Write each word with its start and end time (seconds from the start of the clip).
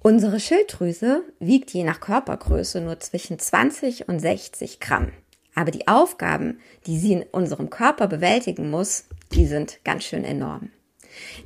Unsere 0.00 0.40
Schilddrüse 0.40 1.22
wiegt 1.38 1.70
je 1.72 1.84
nach 1.84 2.00
Körpergröße 2.00 2.80
nur 2.80 2.98
zwischen 3.00 3.38
20 3.38 4.08
und 4.08 4.20
60 4.20 4.80
Gramm. 4.80 5.12
Aber 5.54 5.70
die 5.70 5.86
Aufgaben, 5.86 6.60
die 6.86 6.98
sie 6.98 7.12
in 7.12 7.24
unserem 7.24 7.68
Körper 7.68 8.06
bewältigen 8.06 8.70
muss, 8.70 9.04
die 9.32 9.46
sind 9.46 9.80
ganz 9.84 10.04
schön 10.04 10.24
enorm. 10.24 10.70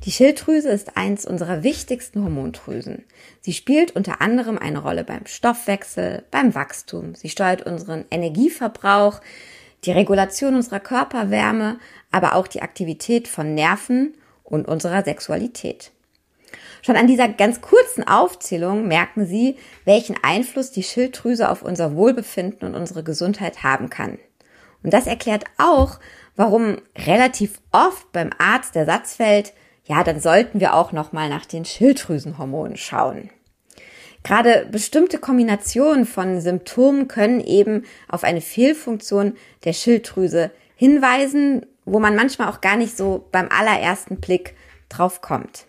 Die 0.05 0.11
Schilddrüse 0.11 0.69
ist 0.69 0.95
eins 0.95 1.25
unserer 1.25 1.63
wichtigsten 1.63 2.23
Hormondrüsen. 2.23 3.03
Sie 3.41 3.51
spielt 3.51 3.95
unter 3.95 4.21
anderem 4.21 4.57
eine 4.57 4.79
Rolle 4.79 5.03
beim 5.03 5.25
Stoffwechsel, 5.25 6.23
beim 6.31 6.55
Wachstum. 6.55 7.15
Sie 7.15 7.29
steuert 7.29 7.63
unseren 7.63 8.05
Energieverbrauch, 8.11 9.19
die 9.83 9.91
Regulation 9.91 10.55
unserer 10.55 10.79
Körperwärme, 10.79 11.79
aber 12.11 12.35
auch 12.35 12.47
die 12.47 12.61
Aktivität 12.61 13.27
von 13.27 13.53
Nerven 13.53 14.13
und 14.43 14.67
unserer 14.67 15.03
Sexualität. 15.03 15.91
Schon 16.81 16.97
an 16.97 17.07
dieser 17.07 17.29
ganz 17.29 17.61
kurzen 17.61 18.05
Aufzählung 18.05 18.87
merken 18.87 19.25
Sie, 19.25 19.55
welchen 19.85 20.17
Einfluss 20.21 20.71
die 20.71 20.83
Schilddrüse 20.83 21.49
auf 21.49 21.61
unser 21.61 21.95
Wohlbefinden 21.95 22.67
und 22.67 22.75
unsere 22.75 23.03
Gesundheit 23.03 23.63
haben 23.63 23.89
kann. 23.89 24.19
Und 24.83 24.93
das 24.93 25.07
erklärt 25.07 25.45
auch, 25.57 25.99
warum 26.35 26.77
relativ 26.97 27.61
oft 27.71 28.11
beim 28.11 28.31
Arzt 28.37 28.75
der 28.75 28.85
Satz 28.85 29.15
fällt, 29.15 29.53
ja, 29.85 30.03
dann 30.03 30.19
sollten 30.19 30.59
wir 30.59 30.75
auch 30.75 30.91
noch 30.91 31.13
mal 31.13 31.29
nach 31.29 31.45
den 31.45 31.65
Schilddrüsenhormonen 31.65 32.77
schauen. 32.77 33.29
Gerade 34.23 34.67
bestimmte 34.71 35.19
Kombinationen 35.19 36.05
von 36.05 36.39
Symptomen 36.39 37.09
können 37.09 37.41
eben 37.41 37.83
auf 38.07 38.23
eine 38.23 38.39
Fehlfunktion 38.39 39.35
der 39.65 39.73
Schilddrüse 39.73 40.51
hinweisen, 40.75 41.65
wo 41.85 41.99
man 41.99 42.15
manchmal 42.15 42.49
auch 42.49 42.61
gar 42.61 42.77
nicht 42.77 42.95
so 42.95 43.27
beim 43.31 43.49
allerersten 43.49 44.17
Blick 44.17 44.55
drauf 44.89 45.21
kommt. 45.21 45.65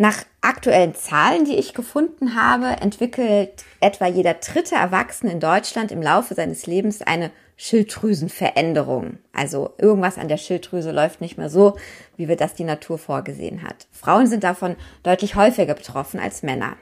Nach 0.00 0.24
aktuellen 0.40 0.94
Zahlen, 0.94 1.44
die 1.44 1.56
ich 1.56 1.74
gefunden 1.74 2.36
habe, 2.36 2.80
entwickelt 2.80 3.64
etwa 3.80 4.06
jeder 4.06 4.34
dritte 4.34 4.76
Erwachsene 4.76 5.32
in 5.32 5.40
Deutschland 5.40 5.90
im 5.90 6.00
Laufe 6.00 6.34
seines 6.34 6.66
Lebens 6.66 7.02
eine 7.02 7.32
Schilddrüsenveränderung. 7.56 9.18
Also 9.32 9.74
irgendwas 9.78 10.16
an 10.16 10.28
der 10.28 10.36
Schilddrüse 10.36 10.92
läuft 10.92 11.20
nicht 11.20 11.36
mehr 11.36 11.50
so, 11.50 11.76
wie 12.16 12.28
wir 12.28 12.36
das 12.36 12.54
die 12.54 12.62
Natur 12.62 12.98
vorgesehen 12.98 13.64
hat. 13.64 13.88
Frauen 13.90 14.28
sind 14.28 14.44
davon 14.44 14.76
deutlich 15.02 15.34
häufiger 15.34 15.74
betroffen 15.74 16.20
als 16.20 16.44
Männer. 16.44 16.76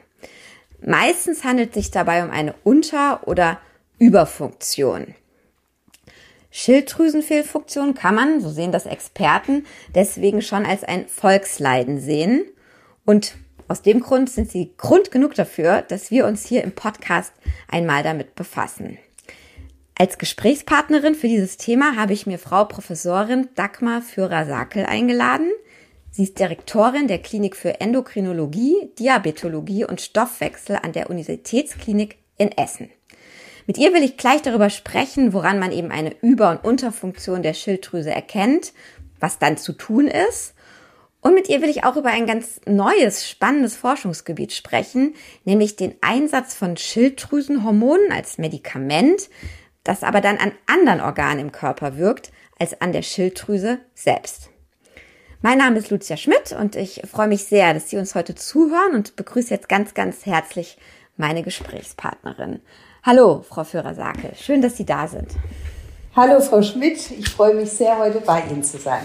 Meistens 0.83 1.43
handelt 1.43 1.71
es 1.71 1.75
sich 1.85 1.91
dabei 1.91 2.23
um 2.23 2.31
eine 2.31 2.55
Unter- 2.63 3.27
oder 3.27 3.59
Überfunktion. 3.99 5.15
Schilddrüsenfehlfunktion 6.59 7.93
kann 7.93 8.15
man, 8.15 8.41
so 8.41 8.49
sehen 8.49 8.73
das 8.73 8.87
Experten, 8.87 9.67
deswegen 9.95 10.41
schon 10.41 10.65
als 10.65 10.85
ein 10.85 11.07
Volksleiden 11.07 12.01
sehen. 12.01 12.47
Und 13.05 13.35
aus 13.69 13.83
dem 13.83 14.01
Grund 14.01 14.31
sind 14.31 14.51
sie 14.51 14.73
Grund 14.79 15.11
genug 15.11 15.35
dafür, 15.35 15.83
dass 15.83 16.11
wir 16.11 16.25
uns 16.27 16.47
hier 16.47 16.65
im 16.65 16.73
Podcast 16.73 17.35
einmal 17.69 18.03
damit 18.03 18.37
befassen. 18.37 18.97
Als 19.99 20.17
Gesprächspartnerin 20.17 21.15
für 21.15 21.29
dieses 21.29 21.59
Thema 21.59 21.95
habe 21.95 22.15
ich 22.15 22.27
mir 22.27 22.39
Frau 22.39 22.65
Professorin 22.65 23.51
Dagmar 23.55 24.01
Führer-Sakel 24.01 24.87
eingeladen. 24.87 25.51
Sie 26.11 26.23
ist 26.23 26.39
Direktorin 26.39 27.07
der 27.07 27.19
Klinik 27.19 27.55
für 27.55 27.83
Endokrinologie, 27.83 28.93
Diabetologie 28.99 29.85
und 29.85 30.01
Stoffwechsel 30.01 30.79
an 30.83 30.93
der 30.93 31.11
Universitätsklinik 31.11 32.17
in 32.39 32.51
Essen. 32.53 32.89
Mit 33.67 33.79
ihr 33.79 33.93
will 33.93 34.03
ich 34.03 34.17
gleich 34.17 34.43
darüber 34.43 34.71
sprechen, 34.71 35.33
woran 35.33 35.59
man 35.59 35.73
eben 35.73 35.91
eine 35.91 36.15
Über- 36.23 36.51
und 36.51 36.65
Unterfunktion 36.65 37.43
der 37.43 37.55
Schilddrüse 37.55 38.11
erkennt, 38.11 38.73
was 39.19 39.39
dann 39.39 39.57
zu 39.57 39.73
tun 39.73 40.07
ist. 40.07 40.55
Und 41.21 41.35
mit 41.35 41.49
ihr 41.49 41.61
will 41.61 41.69
ich 41.69 41.83
auch 41.85 41.97
über 41.97 42.11
ein 42.11 42.27
ganz 42.27 42.61
neues, 42.67 43.29
spannendes 43.29 43.75
Forschungsgebiet 43.75 44.53
sprechen, 44.53 45.15
nämlich 45.45 45.75
den 45.75 45.97
Einsatz 46.01 46.55
von 46.55 46.77
Schilddrüsenhormonen 46.77 48.13
als 48.13 48.39
Medikament 48.39 49.29
das 49.87 50.03
aber 50.03 50.21
dann 50.21 50.39
an 50.39 50.53
anderen 50.67 51.01
Organen 51.01 51.39
im 51.39 51.53
Körper 51.53 51.97
wirkt 51.97 52.33
als 52.59 52.81
an 52.81 52.93
der 52.93 53.03
Schilddrüse 53.03 53.79
selbst. 53.95 54.51
Mein 55.43 55.59
Name 55.59 55.79
ist 55.79 55.91
Lucia 55.91 56.17
Schmidt 56.17 56.53
und 56.59 56.75
ich 56.75 57.03
freue 57.09 57.29
mich 57.29 57.45
sehr, 57.45 57.73
dass 57.73 57.91
Sie 57.91 57.97
uns 57.97 58.15
heute 58.15 58.35
zuhören 58.35 58.95
und 58.95 59.15
begrüße 59.15 59.55
jetzt 59.55 59.69
ganz, 59.69 59.95
ganz 59.95 60.27
herzlich 60.27 60.77
meine 61.17 61.43
Gesprächspartnerin. 61.43 62.61
Hallo, 63.07 63.45
Frau 63.49 63.63
Führer-Sakel. 63.63 64.33
Schön, 64.35 64.63
dass 64.63 64.77
Sie 64.77 64.85
da 64.85 65.07
sind. 65.07 65.29
Hallo, 66.17 66.41
Frau 66.41 66.61
Schmidt. 66.61 67.13
Ich 67.13 67.29
freue 67.29 67.55
mich 67.55 67.71
sehr, 67.71 67.97
heute 67.99 68.21
bei 68.21 68.43
Ihnen 68.51 68.65
zu 68.65 68.79
sein. 68.79 69.05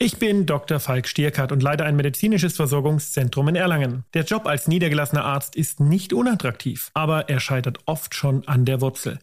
Ich 0.00 0.18
bin 0.18 0.44
Dr. 0.44 0.80
Falk 0.80 1.06
Stierkart 1.06 1.52
und 1.52 1.62
leite 1.62 1.84
ein 1.84 1.94
medizinisches 1.94 2.56
Versorgungszentrum 2.56 3.46
in 3.46 3.54
Erlangen. 3.54 4.06
Der 4.12 4.24
Job 4.24 4.48
als 4.48 4.66
niedergelassener 4.66 5.24
Arzt 5.24 5.54
ist 5.54 5.78
nicht 5.78 6.12
unattraktiv, 6.12 6.90
aber 6.94 7.28
er 7.28 7.38
scheitert 7.38 7.78
oft 7.86 8.16
schon 8.16 8.48
an 8.48 8.64
der 8.64 8.80
Wurzel. 8.80 9.20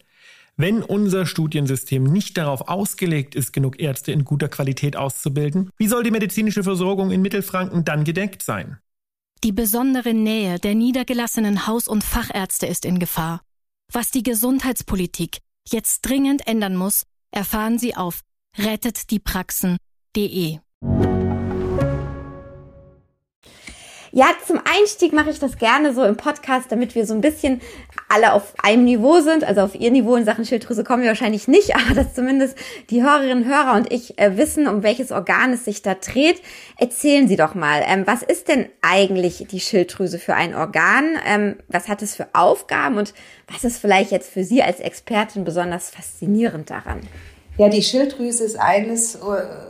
Wenn 0.56 0.82
unser 0.82 1.26
Studiensystem 1.26 2.04
nicht 2.04 2.38
darauf 2.38 2.68
ausgelegt 2.68 3.34
ist, 3.34 3.52
genug 3.52 3.78
Ärzte 3.78 4.12
in 4.12 4.24
guter 4.24 4.48
Qualität 4.48 4.96
auszubilden, 4.96 5.68
wie 5.76 5.88
soll 5.88 6.04
die 6.04 6.10
medizinische 6.10 6.62
Versorgung 6.62 7.10
in 7.10 7.20
Mittelfranken 7.20 7.84
dann 7.84 8.04
gedeckt 8.04 8.40
sein? 8.40 8.78
Die 9.46 9.52
besondere 9.52 10.12
Nähe 10.12 10.58
der 10.58 10.74
niedergelassenen 10.74 11.68
Haus- 11.68 11.86
und 11.86 12.02
Fachärzte 12.02 12.66
ist 12.66 12.84
in 12.84 12.98
Gefahr. 12.98 13.42
Was 13.92 14.10
die 14.10 14.24
Gesundheitspolitik 14.24 15.38
jetzt 15.68 16.00
dringend 16.00 16.48
ändern 16.48 16.74
muss, 16.74 17.04
erfahren 17.30 17.78
Sie 17.78 17.94
auf 17.94 18.22
rettetdiepraxen.de. 18.58 20.58
Ja, 24.16 24.28
zum 24.46 24.58
Einstieg 24.64 25.12
mache 25.12 25.28
ich 25.28 25.40
das 25.40 25.58
gerne 25.58 25.92
so 25.92 26.02
im 26.02 26.16
Podcast, 26.16 26.72
damit 26.72 26.94
wir 26.94 27.04
so 27.04 27.12
ein 27.12 27.20
bisschen 27.20 27.60
alle 28.08 28.32
auf 28.32 28.54
einem 28.62 28.86
Niveau 28.86 29.20
sind. 29.20 29.44
Also 29.44 29.60
auf 29.60 29.74
ihr 29.74 29.90
Niveau 29.90 30.16
in 30.16 30.24
Sachen 30.24 30.46
Schilddrüse 30.46 30.84
kommen 30.84 31.02
wir 31.02 31.10
wahrscheinlich 31.10 31.48
nicht, 31.48 31.76
aber 31.76 31.94
dass 31.94 32.14
zumindest 32.14 32.56
die 32.88 33.02
Hörerinnen, 33.02 33.44
Hörer 33.44 33.74
und 33.74 33.92
ich 33.92 34.18
äh, 34.18 34.38
wissen, 34.38 34.68
um 34.68 34.82
welches 34.82 35.12
Organ 35.12 35.52
es 35.52 35.66
sich 35.66 35.82
da 35.82 35.92
dreht. 35.92 36.40
Erzählen 36.78 37.28
Sie 37.28 37.36
doch 37.36 37.54
mal, 37.54 37.82
ähm, 37.86 38.06
was 38.06 38.22
ist 38.22 38.48
denn 38.48 38.70
eigentlich 38.80 39.48
die 39.50 39.60
Schilddrüse 39.60 40.18
für 40.18 40.34
ein 40.34 40.54
Organ? 40.54 41.18
Ähm, 41.26 41.56
was 41.68 41.88
hat 41.88 42.00
es 42.00 42.16
für 42.16 42.28
Aufgaben 42.32 42.96
und 42.96 43.12
was 43.52 43.64
ist 43.64 43.76
vielleicht 43.76 44.12
jetzt 44.12 44.32
für 44.32 44.44
Sie 44.44 44.62
als 44.62 44.80
Expertin 44.80 45.44
besonders 45.44 45.90
faszinierend 45.90 46.70
daran? 46.70 47.00
Ja, 47.58 47.70
die 47.70 47.82
Schilddrüse 47.82 48.44
ist 48.44 48.60
eines 48.60 49.14
äh, 49.14 49.18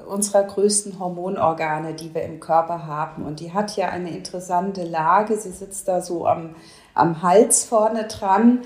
unserer 0.08 0.42
größten 0.42 0.98
Hormonorgane, 0.98 1.94
die 1.94 2.12
wir 2.12 2.22
im 2.22 2.40
Körper 2.40 2.84
haben. 2.84 3.24
Und 3.24 3.38
die 3.38 3.52
hat 3.52 3.76
ja 3.76 3.90
eine 3.90 4.10
interessante 4.10 4.82
Lage. 4.82 5.36
Sie 5.36 5.52
sitzt 5.52 5.86
da 5.86 6.00
so 6.00 6.26
am, 6.26 6.56
am 6.94 7.22
Hals 7.22 7.64
vorne 7.64 8.08
dran. 8.08 8.62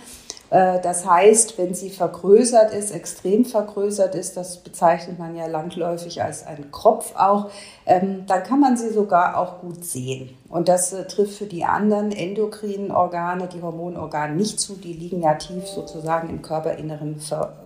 Äh, 0.49 0.81
das 0.81 1.07
heißt, 1.07 1.59
wenn 1.59 1.75
sie 1.75 1.91
vergrößert 1.91 2.73
ist, 2.73 2.93
extrem 2.93 3.45
vergrößert 3.45 4.15
ist, 4.15 4.39
das 4.39 4.57
bezeichnet 4.59 5.19
man 5.19 5.37
ja 5.37 5.47
landläufig 5.47 6.23
als 6.23 6.47
einen 6.47 6.71
Kropf 6.71 7.15
auch, 7.15 7.51
ähm, 7.85 8.25
dann 8.27 8.43
kann 8.43 8.61
man 8.61 8.79
sie 8.79 8.89
sogar 8.89 9.39
auch 9.39 9.61
gut 9.61 9.85
sehen. 9.85 10.31
Und 10.49 10.69
das 10.69 10.95
äh, 10.95 11.07
trifft 11.07 11.37
für 11.37 11.47
die 11.47 11.65
anderen 11.65 12.11
endokrinen 12.11 12.91
Organe, 12.91 13.49
die 13.49 13.61
Hormonorgane 13.61 14.35
nicht 14.35 14.59
zu, 14.59 14.77
die 14.77 14.95
liegen 14.95 15.23
ja 15.23 15.35
tief 15.35 15.67
sozusagen 15.67 16.31
im 16.31 16.41
Körperinneren 16.41 17.21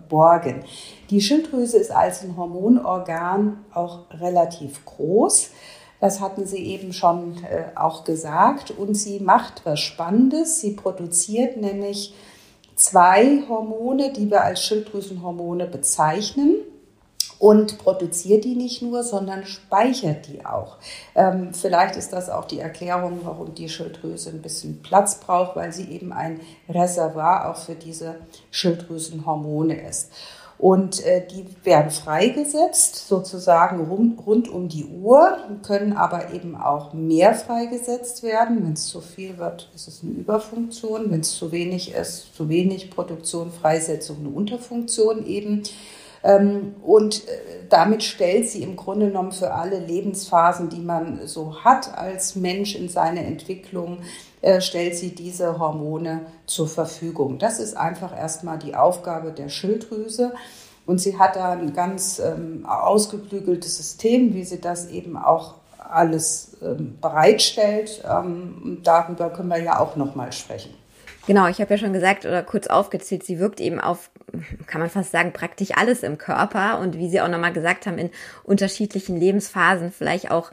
verborgen. 0.04 0.64
Die 1.10 1.20
Schilddrüse 1.20 1.78
ist 1.78 1.90
als 1.90 2.22
ein 2.22 2.36
Hormonorgan 2.36 3.64
auch 3.72 4.00
relativ 4.10 4.84
groß. 4.84 5.50
Das 6.00 6.20
hatten 6.20 6.46
Sie 6.46 6.64
eben 6.64 6.92
schon 6.92 7.42
äh, 7.44 7.76
auch 7.76 8.04
gesagt. 8.04 8.70
Und 8.70 8.94
sie 8.94 9.20
macht 9.20 9.62
was 9.64 9.80
Spannendes. 9.80 10.60
Sie 10.60 10.72
produziert 10.72 11.56
nämlich 11.56 12.14
zwei 12.74 13.42
Hormone, 13.48 14.12
die 14.12 14.30
wir 14.30 14.42
als 14.42 14.62
Schilddrüsenhormone 14.64 15.66
bezeichnen 15.66 16.56
und 17.38 17.78
produziert 17.78 18.44
die 18.44 18.54
nicht 18.54 18.82
nur, 18.82 19.02
sondern 19.02 19.44
speichert 19.44 20.28
die 20.28 20.44
auch. 20.46 20.76
Ähm, 21.14 21.52
vielleicht 21.52 21.96
ist 21.96 22.12
das 22.12 22.30
auch 22.30 22.44
die 22.44 22.60
Erklärung, 22.60 23.20
warum 23.24 23.54
die 23.54 23.68
Schilddrüse 23.68 24.30
ein 24.30 24.42
bisschen 24.42 24.82
Platz 24.82 25.16
braucht, 25.20 25.56
weil 25.56 25.72
sie 25.72 25.90
eben 25.90 26.12
ein 26.12 26.40
Reservoir 26.68 27.50
auch 27.50 27.56
für 27.56 27.74
diese 27.74 28.16
Schilddrüsenhormone 28.50 29.80
ist. 29.88 30.10
Und 30.56 31.04
äh, 31.04 31.26
die 31.26 31.44
werden 31.64 31.90
freigesetzt, 31.90 33.08
sozusagen 33.08 33.86
rund, 33.86 34.24
rund 34.24 34.48
um 34.48 34.68
die 34.68 34.84
Uhr, 34.84 35.36
können 35.66 35.92
aber 35.92 36.32
eben 36.32 36.56
auch 36.56 36.92
mehr 36.92 37.34
freigesetzt 37.34 38.22
werden. 38.22 38.64
Wenn 38.64 38.74
es 38.74 38.86
zu 38.86 39.00
viel 39.00 39.36
wird, 39.36 39.68
ist 39.74 39.88
es 39.88 40.02
eine 40.02 40.12
Überfunktion. 40.12 41.10
Wenn 41.10 41.20
es 41.20 41.34
zu 41.34 41.50
wenig 41.50 41.92
ist, 41.92 42.34
zu 42.36 42.48
wenig 42.48 42.90
Produktion, 42.90 43.50
Freisetzung, 43.50 44.18
eine 44.20 44.28
Unterfunktion 44.28 45.26
eben. 45.26 45.64
Ähm, 46.24 46.76
und 46.82 47.28
äh, 47.28 47.32
damit 47.68 48.02
stellt 48.02 48.48
sie 48.48 48.62
im 48.62 48.76
Grunde 48.76 49.06
genommen 49.06 49.32
für 49.32 49.52
alle 49.52 49.78
Lebensphasen, 49.78 50.70
die 50.70 50.80
man 50.80 51.26
so 51.26 51.62
hat 51.62 51.96
als 51.96 52.34
Mensch 52.34 52.74
in 52.74 52.88
seiner 52.88 53.20
Entwicklung, 53.20 53.98
äh, 54.40 54.62
stellt 54.62 54.96
sie 54.96 55.14
diese 55.14 55.58
Hormone 55.58 56.22
zur 56.46 56.66
Verfügung. 56.66 57.38
Das 57.38 57.60
ist 57.60 57.76
einfach 57.76 58.16
erstmal 58.16 58.58
die 58.58 58.74
Aufgabe 58.74 59.32
der 59.32 59.50
Schilddrüse. 59.50 60.32
Und 60.86 60.98
sie 60.98 61.18
hat 61.18 61.36
da 61.36 61.52
ein 61.52 61.72
ganz 61.74 62.18
ähm, 62.18 62.66
ausgeklügeltes 62.66 63.76
System, 63.76 64.34
wie 64.34 64.44
sie 64.44 64.60
das 64.60 64.88
eben 64.88 65.16
auch 65.16 65.54
alles 65.78 66.56
ähm, 66.62 66.98
bereitstellt. 67.00 68.02
Ähm, 68.08 68.80
darüber 68.82 69.30
können 69.30 69.48
wir 69.48 69.62
ja 69.62 69.78
auch 69.78 69.96
nochmal 69.96 70.32
sprechen. 70.32 70.74
Genau, 71.26 71.46
ich 71.48 71.60
habe 71.60 71.70
ja 71.70 71.78
schon 71.78 71.94
gesagt 71.94 72.26
oder 72.26 72.42
kurz 72.42 72.66
aufgezählt, 72.66 73.24
sie 73.24 73.38
wirkt 73.38 73.60
eben 73.60 73.80
auf, 73.80 74.10
kann 74.66 74.80
man 74.80 74.90
fast 74.90 75.12
sagen, 75.12 75.32
praktisch 75.32 75.70
alles 75.76 76.02
im 76.02 76.18
Körper 76.18 76.78
und 76.80 76.96
wie 76.98 77.08
Sie 77.08 77.20
auch 77.20 77.28
nochmal 77.28 77.52
gesagt 77.52 77.86
haben, 77.86 77.98
in 77.98 78.10
unterschiedlichen 78.42 79.16
Lebensphasen, 79.16 79.92
vielleicht 79.92 80.30
auch 80.30 80.50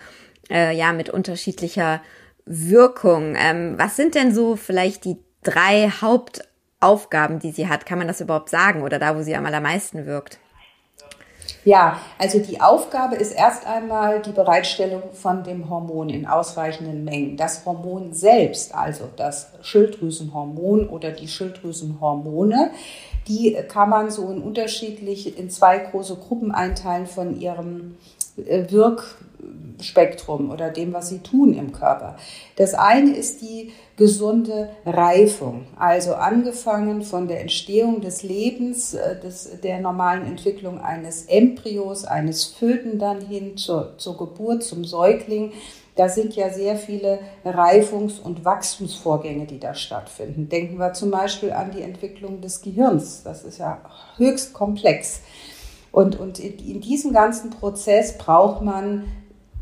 äh, 0.50 0.76
ja 0.76 0.94
mit 0.94 1.10
unterschiedlicher 1.10 2.02
Wirkung. 2.46 3.36
Ähm, 3.38 3.76
was 3.78 3.96
sind 3.96 4.16
denn 4.16 4.34
so 4.34 4.56
vielleicht 4.56 5.06
die 5.06 5.18
drei 5.44 5.90
Hauptaufgaben, 5.90 7.40
die 7.40 7.52
sie 7.52 7.68
hat? 7.68 7.86
Kann 7.86 7.98
man 7.98 8.08
das 8.08 8.22
überhaupt 8.22 8.50
sagen 8.50 8.84
oder 8.84 9.00
da, 9.00 9.16
wo 9.16 9.22
sie 9.22 9.36
am 9.36 9.46
allermeisten 9.46 10.06
wirkt? 10.06 10.40
Ja, 11.64 12.00
also 12.18 12.40
die 12.40 12.60
Aufgabe 12.60 13.16
ist 13.16 13.34
erst 13.34 13.68
einmal 13.68 14.22
die 14.22 14.32
Bereitstellung 14.32 15.04
von 15.14 15.44
dem 15.44 15.70
Hormon 15.70 16.10
in 16.10 16.26
ausreichenden 16.26 17.04
Mengen. 17.04 17.38
Das 17.38 17.66
Hormon 17.66 18.14
selbst, 18.14 18.74
also 18.74 19.08
das 19.16 19.52
Schilddrüsenhormon 19.62 20.90
oder 20.90 21.12
die 21.12 21.28
Schilddrüsenhormone, 21.28 22.72
die 23.32 23.58
kann 23.68 23.90
man 23.90 24.12
so 24.12 24.30
in 24.30 24.42
unterschiedlich 24.42 25.38
in 25.38 25.50
zwei 25.50 25.78
große 25.78 26.18
Gruppen 26.18 26.52
einteilen 26.52 27.08
von 27.08 27.40
ihrem 27.40 27.96
äh, 28.46 28.66
Wirkspektrum 28.70 30.52
oder 30.52 30.70
dem, 30.70 30.92
was 30.92 31.08
sie 31.10 31.20
tun 31.20 31.54
im 31.54 31.72
Körper. 31.72 32.18
Das 32.58 32.74
eine 32.74 33.16
ist 33.16 33.42
die 33.42 33.72
gesunde 33.96 34.70
Reifung. 34.86 35.66
Also 35.78 36.16
angefangen 36.16 37.04
von 37.04 37.30
der 37.30 37.42
Entstehung 37.42 38.02
des 38.02 38.24
Lebens, 38.24 38.96
äh, 38.96 39.18
des, 39.20 39.62
der 39.62 39.80
normalen 39.80 40.26
Entwicklung 40.26 40.82
eines 40.82 41.26
Embryos, 41.26 42.04
eines 42.04 42.44
Föten 42.46 43.00
dann 43.00 43.22
hin 43.22 43.56
zur, 43.56 43.98
zur 43.98 44.18
Geburt, 44.18 44.64
zum 44.64 44.84
Säugling. 44.84 45.54
Da 46.02 46.10
sind 46.10 46.36
ja 46.36 46.50
sehr 46.50 46.78
viele 46.78 47.20
Reifungs- 47.46 48.20
und 48.20 48.44
Wachstumsvorgänge, 48.44 49.46
die 49.46 49.60
da 49.60 49.76
stattfinden. 49.76 50.50
Denken 50.50 50.80
wir 50.80 50.94
zum 50.94 51.12
Beispiel 51.12 51.52
an 51.52 51.70
die 51.70 51.84
Entwicklung 51.84 52.42
des 52.42 52.64
Gehirns. 52.64 53.22
Das 53.22 53.44
ist 53.44 53.60
ja 53.60 53.78
höchst 54.18 54.52
komplex. 54.52 55.22
Und, 55.92 56.20
und 56.20 56.40
in 56.40 56.82
diesem 56.82 57.14
ganzen 57.14 57.52
Prozess 57.52 58.18
braucht 58.18 58.64
man 58.64 59.04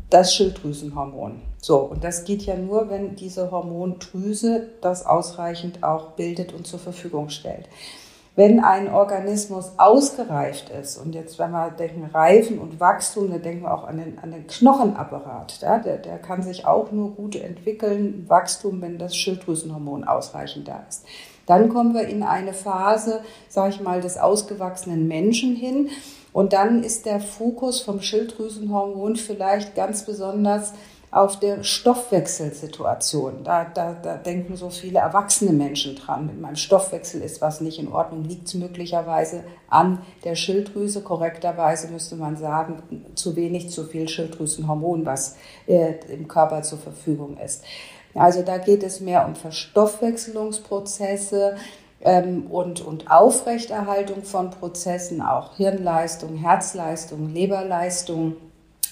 das 0.08 0.34
Schilddrüsenhormon. 0.34 1.42
So, 1.60 1.80
und 1.80 2.04
das 2.04 2.24
geht 2.24 2.40
ja 2.44 2.56
nur, 2.56 2.88
wenn 2.88 3.16
diese 3.16 3.50
Hormondrüse 3.50 4.70
das 4.80 5.04
ausreichend 5.04 5.82
auch 5.84 6.12
bildet 6.12 6.54
und 6.54 6.66
zur 6.66 6.78
Verfügung 6.78 7.28
stellt. 7.28 7.68
Wenn 8.36 8.60
ein 8.60 8.92
Organismus 8.92 9.72
ausgereift 9.76 10.70
ist, 10.70 10.98
und 10.98 11.14
jetzt, 11.14 11.38
wenn 11.38 11.50
wir 11.50 11.70
denken 11.70 12.04
Reifen 12.04 12.58
und 12.58 12.78
Wachstum, 12.78 13.30
dann 13.30 13.42
denken 13.42 13.64
wir 13.64 13.74
auch 13.74 13.84
an 13.84 13.98
den, 13.98 14.18
an 14.20 14.30
den 14.30 14.46
Knochenapparat. 14.46 15.60
Ja? 15.60 15.78
Der, 15.78 15.98
der 15.98 16.18
kann 16.18 16.42
sich 16.42 16.64
auch 16.64 16.92
nur 16.92 17.10
gut 17.10 17.34
entwickeln, 17.34 18.24
Wachstum, 18.28 18.80
wenn 18.82 18.98
das 18.98 19.16
Schilddrüsenhormon 19.16 20.04
ausreichend 20.04 20.68
da 20.68 20.84
ist. 20.88 21.04
Dann 21.46 21.68
kommen 21.68 21.94
wir 21.94 22.06
in 22.06 22.22
eine 22.22 22.52
Phase, 22.52 23.22
sage 23.48 23.70
ich 23.70 23.80
mal, 23.80 24.00
des 24.00 24.16
ausgewachsenen 24.16 25.08
Menschen 25.08 25.56
hin. 25.56 25.90
Und 26.32 26.52
dann 26.52 26.84
ist 26.84 27.06
der 27.06 27.18
Fokus 27.18 27.80
vom 27.80 28.00
Schilddrüsenhormon 28.00 29.16
vielleicht 29.16 29.74
ganz 29.74 30.04
besonders 30.04 30.72
auf 31.10 31.40
der 31.40 31.64
Stoffwechselsituation. 31.64 33.42
Da, 33.42 33.64
da, 33.64 33.94
da 33.94 34.16
denken 34.16 34.56
so 34.56 34.70
viele 34.70 35.00
erwachsene 35.00 35.52
Menschen 35.52 35.96
dran. 35.96 36.26
Mit 36.26 36.40
meinem 36.40 36.54
Stoffwechsel 36.56 37.20
ist 37.22 37.40
was 37.40 37.60
nicht 37.60 37.80
in 37.80 37.92
Ordnung, 37.92 38.24
liegt 38.24 38.46
es 38.46 38.54
möglicherweise 38.54 39.42
an 39.68 39.98
der 40.24 40.36
Schilddrüse. 40.36 41.02
Korrekterweise 41.02 41.88
müsste 41.88 42.16
man 42.16 42.36
sagen, 42.36 43.04
zu 43.16 43.34
wenig, 43.34 43.70
zu 43.70 43.84
viel 43.84 44.08
Schilddrüsenhormon, 44.08 45.04
was 45.04 45.36
äh, 45.66 45.94
im 46.12 46.28
Körper 46.28 46.62
zur 46.62 46.78
Verfügung 46.78 47.38
ist. 47.38 47.64
Also 48.14 48.42
da 48.42 48.58
geht 48.58 48.82
es 48.82 49.00
mehr 49.00 49.26
um 49.26 49.34
Verstoffwechselungsprozesse, 49.34 51.56
ähm, 52.02 52.46
und, 52.46 52.80
und 52.80 53.10
Aufrechterhaltung 53.10 54.22
von 54.22 54.50
Prozessen, 54.50 55.20
auch 55.20 55.56
Hirnleistung, 55.56 56.36
Herzleistung, 56.36 57.28
Leberleistung 57.28 58.36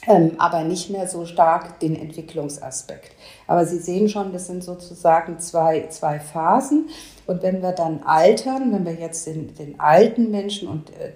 ähm, 0.09 0.33
aber 0.39 0.65
nicht 0.65 0.91
mehr 0.91 1.07
so 1.07 1.27
stark 1.27 1.79
den 1.81 1.95
Entwicklungsaspekt. 1.95 3.13
Aber 3.47 3.67
Sie 3.67 3.79
sehen 3.79 4.09
schon, 4.09 4.33
das 4.33 4.47
sind 4.47 4.65
sozusagen 4.65 5.39
zwei, 5.39 5.87
zwei 5.89 6.19
Phasen. 6.19 6.89
Und 7.27 7.43
wenn 7.43 7.63
wir 7.63 7.73
dann 7.73 8.03
altern, 8.05 8.73
wenn 8.73 8.87
wir 8.87 8.95
jetzt 8.95 9.27
den, 9.27 9.55
den 9.55 9.79
alten 9.79 10.31
Menschen 10.31 10.69
und 10.69 10.91
äh, 10.91 11.13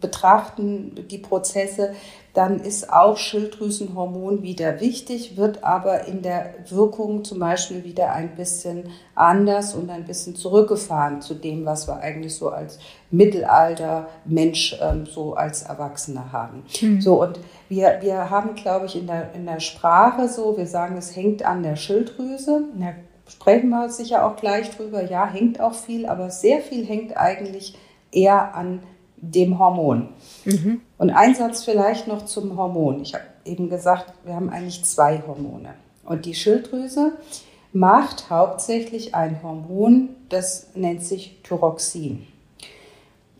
betrachten, 0.00 1.06
die 1.10 1.18
Prozesse, 1.18 1.94
dann 2.34 2.60
ist 2.60 2.92
auch 2.92 3.16
Schilddrüsenhormon 3.16 4.42
wieder 4.42 4.80
wichtig, 4.80 5.36
wird 5.36 5.64
aber 5.64 6.06
in 6.06 6.22
der 6.22 6.54
Wirkung 6.68 7.24
zum 7.24 7.38
Beispiel 7.38 7.84
wieder 7.84 8.12
ein 8.12 8.36
bisschen 8.36 8.90
anders 9.14 9.74
und 9.74 9.90
ein 9.90 10.04
bisschen 10.04 10.36
zurückgefahren 10.36 11.20
zu 11.20 11.34
dem, 11.34 11.64
was 11.64 11.88
wir 11.88 11.98
eigentlich 11.98 12.36
so 12.36 12.50
als 12.50 12.78
Mittelalter 13.10 14.08
Mensch 14.24 14.78
ähm, 14.80 15.06
so 15.06 15.34
als 15.34 15.62
Erwachsene 15.62 16.30
haben. 16.30 16.64
Mhm. 16.80 17.00
So 17.00 17.22
und 17.22 17.40
wir, 17.68 17.98
wir 18.02 18.30
haben, 18.30 18.54
glaube 18.54 18.86
ich, 18.86 18.96
in 18.96 19.06
der, 19.06 19.32
in 19.34 19.46
der 19.46 19.60
Sprache 19.60 20.28
so, 20.28 20.56
wir 20.56 20.66
sagen, 20.66 20.96
es 20.96 21.16
hängt 21.16 21.44
an 21.44 21.62
der 21.62 21.76
Schilddrüse. 21.76 22.64
Da 22.78 22.94
sprechen 23.26 23.70
wir 23.70 23.88
sicher 23.88 24.26
auch 24.26 24.36
gleich 24.36 24.70
drüber. 24.70 25.02
Ja, 25.02 25.26
hängt 25.26 25.60
auch 25.60 25.74
viel, 25.74 26.06
aber 26.06 26.30
sehr 26.30 26.60
viel 26.60 26.86
hängt 26.86 27.16
eigentlich 27.16 27.74
eher 28.12 28.54
an 28.54 28.80
dem 29.16 29.58
Hormon. 29.58 30.10
Mhm. 30.44 30.82
Und 30.98 31.10
ein 31.10 31.34
Satz 31.34 31.64
vielleicht 31.64 32.08
noch 32.08 32.24
zum 32.26 32.56
Hormon. 32.58 33.00
Ich 33.02 33.14
habe 33.14 33.24
eben 33.44 33.70
gesagt, 33.70 34.12
wir 34.24 34.34
haben 34.34 34.50
eigentlich 34.50 34.84
zwei 34.84 35.22
Hormone. 35.26 35.70
Und 36.04 36.26
die 36.26 36.34
Schilddrüse 36.34 37.12
macht 37.72 38.30
hauptsächlich 38.30 39.14
ein 39.14 39.42
Hormon, 39.42 40.10
das 40.28 40.68
nennt 40.74 41.04
sich 41.04 41.40
Thyroxin. 41.42 42.26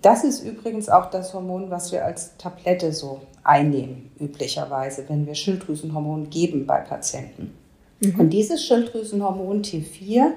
Das 0.03 0.23
ist 0.23 0.45
übrigens 0.45 0.89
auch 0.89 1.11
das 1.11 1.35
Hormon, 1.35 1.71
was 1.71 1.91
wir 1.91 2.05
als 2.05 2.37
Tablette 2.37 2.93
so 2.93 3.21
einnehmen, 3.43 4.13
üblicherweise, 4.21 5.09
wenn 5.09 5.27
wir 5.27 5.35
Schilddrüsenhormon 5.35 6.31
geben 6.31 6.67
bei 6.67 6.81
Patienten. 6.81 7.55
Mhm. 8.01 8.21
Und 8.21 8.31
dieses 8.31 8.65
Schilddrüsenhormon 8.65 9.63
T4 9.63 10.33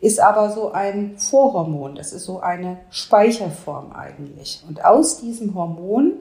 ist 0.00 0.20
aber 0.20 0.50
so 0.50 0.72
ein 0.72 1.18
Vorhormon. 1.18 1.96
Das 1.96 2.12
ist 2.12 2.24
so 2.24 2.40
eine 2.40 2.78
Speicherform 2.90 3.92
eigentlich. 3.92 4.62
Und 4.68 4.84
aus 4.84 5.20
diesem 5.20 5.54
Hormon 5.54 6.14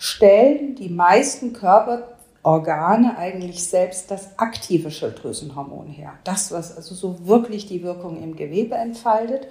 stellen 0.00 0.76
die 0.76 0.88
meisten 0.88 1.52
Körperorgane 1.52 3.18
eigentlich 3.18 3.62
selbst 3.62 4.10
das 4.10 4.38
aktive 4.38 4.90
Schilddrüsenhormon 4.90 5.88
her. 5.88 6.14
Das, 6.24 6.50
was 6.52 6.74
also 6.74 6.94
so 6.94 7.26
wirklich 7.26 7.66
die 7.66 7.82
Wirkung 7.82 8.20
im 8.20 8.34
Gewebe 8.34 8.76
entfaltet. 8.76 9.46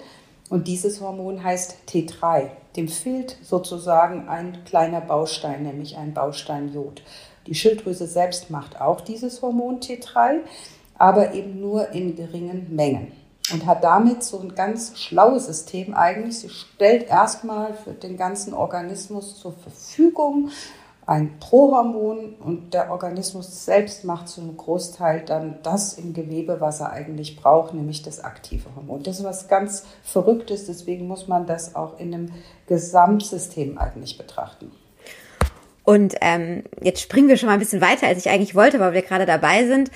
Und 0.50 0.66
dieses 0.66 1.00
Hormon 1.00 1.44
heißt 1.44 1.76
T3. 1.88 2.48
Dem 2.76 2.88
fehlt 2.88 3.36
sozusagen 3.42 4.28
ein 4.28 4.64
kleiner 4.64 5.00
Baustein, 5.00 5.62
nämlich 5.62 5.96
ein 5.96 6.14
Baustein 6.14 6.74
Jod. 6.74 7.02
Die 7.46 7.54
Schilddrüse 7.54 8.08
selbst 8.08 8.50
macht 8.50 8.80
auch 8.80 9.00
dieses 9.00 9.42
Hormon 9.42 9.78
T3, 9.78 10.40
aber 10.98 11.32
eben 11.32 11.60
nur 11.60 11.90
in 11.90 12.16
geringen 12.16 12.74
Mengen 12.74 13.12
und 13.52 13.66
hat 13.66 13.84
damit 13.84 14.22
so 14.22 14.38
ein 14.40 14.54
ganz 14.54 14.98
schlaues 14.98 15.46
System 15.46 15.94
eigentlich. 15.94 16.40
Sie 16.40 16.48
stellt 16.48 17.08
erstmal 17.08 17.74
für 17.74 17.92
den 17.92 18.16
ganzen 18.16 18.54
Organismus 18.54 19.38
zur 19.38 19.52
Verfügung 19.52 20.50
ein 21.10 21.40
Prohormon 21.40 22.34
und 22.34 22.72
der 22.72 22.92
Organismus 22.92 23.64
selbst 23.64 24.04
macht 24.04 24.28
zum 24.28 24.56
Großteil 24.56 25.24
dann 25.24 25.58
das 25.64 25.94
im 25.94 26.14
Gewebe, 26.14 26.60
was 26.60 26.78
er 26.78 26.92
eigentlich 26.92 27.36
braucht, 27.36 27.74
nämlich 27.74 28.02
das 28.02 28.22
aktive 28.22 28.68
Hormon. 28.76 29.02
Das 29.02 29.18
ist 29.18 29.24
was 29.24 29.48
ganz 29.48 29.84
Verrücktes, 30.04 30.66
deswegen 30.66 31.08
muss 31.08 31.26
man 31.26 31.46
das 31.46 31.74
auch 31.74 31.98
in 31.98 32.14
einem 32.14 32.32
Gesamtsystem 32.68 33.76
eigentlich 33.76 34.18
betrachten. 34.18 34.70
Und 35.82 36.14
ähm, 36.20 36.62
jetzt 36.80 37.00
springen 37.00 37.26
wir 37.26 37.36
schon 37.36 37.48
mal 37.48 37.54
ein 37.54 37.58
bisschen 37.58 37.80
weiter, 37.80 38.06
als 38.06 38.24
ich 38.24 38.30
eigentlich 38.30 38.54
wollte, 38.54 38.78
weil 38.78 38.92
wir 38.92 39.02
gerade 39.02 39.26
dabei 39.26 39.66
sind. 39.66 39.90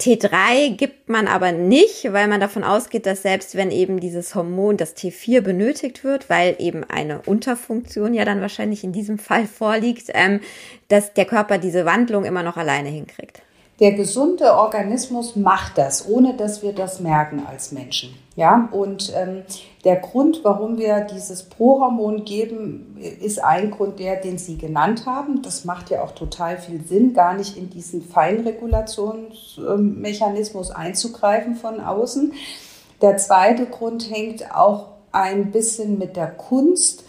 T3 0.00 0.76
gibt 0.76 1.08
man 1.08 1.26
aber 1.26 1.52
nicht, 1.52 2.12
weil 2.12 2.28
man 2.28 2.38
davon 2.38 2.64
ausgeht, 2.64 3.06
dass 3.06 3.22
selbst 3.22 3.54
wenn 3.56 3.70
eben 3.70 3.98
dieses 3.98 4.34
Hormon, 4.34 4.76
das 4.76 4.94
T4 4.94 5.40
benötigt 5.40 6.04
wird, 6.04 6.28
weil 6.28 6.56
eben 6.58 6.84
eine 6.84 7.22
Unterfunktion 7.22 8.12
ja 8.12 8.26
dann 8.26 8.42
wahrscheinlich 8.42 8.84
in 8.84 8.92
diesem 8.92 9.18
Fall 9.18 9.46
vorliegt, 9.46 10.10
ähm, 10.12 10.40
dass 10.88 11.14
der 11.14 11.24
Körper 11.24 11.56
diese 11.58 11.86
Wandlung 11.86 12.24
immer 12.24 12.42
noch 12.42 12.58
alleine 12.58 12.90
hinkriegt. 12.90 13.40
Der 13.78 13.92
gesunde 13.92 14.54
Organismus 14.54 15.36
macht 15.36 15.76
das, 15.76 16.08
ohne 16.08 16.32
dass 16.32 16.62
wir 16.62 16.72
das 16.72 17.00
merken 17.00 17.42
als 17.46 17.72
Menschen. 17.72 18.14
Ja, 18.34 18.70
und 18.72 19.12
ähm, 19.14 19.42
der 19.84 19.96
Grund, 19.96 20.40
warum 20.44 20.78
wir 20.78 21.02
dieses 21.02 21.42
Prohormon 21.42 22.24
geben, 22.24 22.96
ist 23.20 23.38
ein 23.42 23.70
Grund, 23.70 23.98
der, 23.98 24.16
den 24.16 24.38
Sie 24.38 24.56
genannt 24.56 25.04
haben. 25.04 25.42
Das 25.42 25.66
macht 25.66 25.90
ja 25.90 26.02
auch 26.02 26.12
total 26.12 26.56
viel 26.56 26.82
Sinn, 26.84 27.12
gar 27.12 27.34
nicht 27.34 27.58
in 27.58 27.68
diesen 27.68 28.00
Feinregulationsmechanismus 28.02 30.70
einzugreifen 30.70 31.54
von 31.54 31.80
außen. 31.80 32.32
Der 33.02 33.18
zweite 33.18 33.66
Grund 33.66 34.10
hängt 34.10 34.54
auch 34.54 34.86
ein 35.12 35.50
bisschen 35.50 35.98
mit 35.98 36.16
der 36.16 36.30
Kunst 36.30 37.04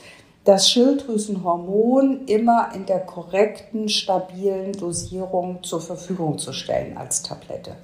das 0.48 0.70
Schilddrüsenhormon 0.70 2.26
immer 2.26 2.70
in 2.74 2.86
der 2.86 3.02
korrekten, 3.02 3.90
stabilen 3.90 4.72
Dosierung 4.72 5.62
zur 5.62 5.82
Verfügung 5.82 6.38
zu 6.38 6.54
stellen 6.54 6.98
als 6.98 7.22
Tablette. 7.22 7.76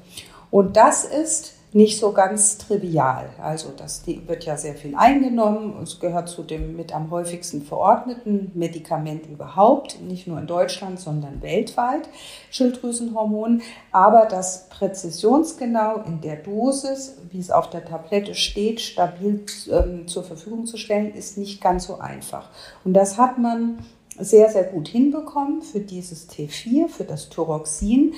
Und 0.50 0.78
das 0.78 1.04
ist 1.04 1.56
nicht 1.74 2.00
so 2.00 2.12
ganz 2.12 2.60
trivial. 2.60 3.30
Also 3.42 3.70
das 3.76 4.04
wird 4.06 4.46
ja 4.46 4.58
sehr 4.58 4.76
viel 4.76 4.96
eingenommen. 4.96 5.76
Es 5.82 6.00
gehört 6.00 6.30
zu 6.30 6.44
dem 6.44 6.76
mit 6.76 6.94
am 6.94 7.10
häufigsten 7.10 7.64
verordneten 7.64 8.52
Medikament 8.54 9.26
überhaupt, 9.26 10.00
nicht 10.02 10.28
nur 10.28 10.38
in 10.38 10.46
Deutschland, 10.46 11.00
sondern 11.00 11.42
weltweit, 11.42 12.08
Schilddrüsenhormon. 12.52 13.64
Aber 13.92 14.28
das 14.28 14.70
präzisionsgenau 14.70 16.04
in 16.06 16.22
der 16.22 16.36
Dosis, 16.36 17.18
wie 17.32 17.40
es 17.40 17.50
auf 17.50 17.72
der 17.72 17.84
Tablette 17.84 18.36
steht, 18.36 18.80
stabil 18.80 19.44
ähm, 19.72 20.08
zur 20.08 20.24
Verfügung 20.24 20.68
zu 20.68 20.78
stellen, 20.78 21.14
ist 21.16 21.40
nicht 21.40 21.60
ganz 21.60 21.86
so 21.86 21.98
einfach. 21.98 22.50
Und 22.84 22.94
das 22.94 23.18
hat 23.18 23.40
man 23.40 23.80
sehr, 24.20 24.50
sehr 24.50 24.66
gut 24.66 24.88
hinbekommen 24.88 25.64
für 25.64 25.80
dieses 25.80 26.30
T4, 26.30 26.88
für 26.88 27.04
das 27.04 27.30
Thyroxin, 27.30 28.14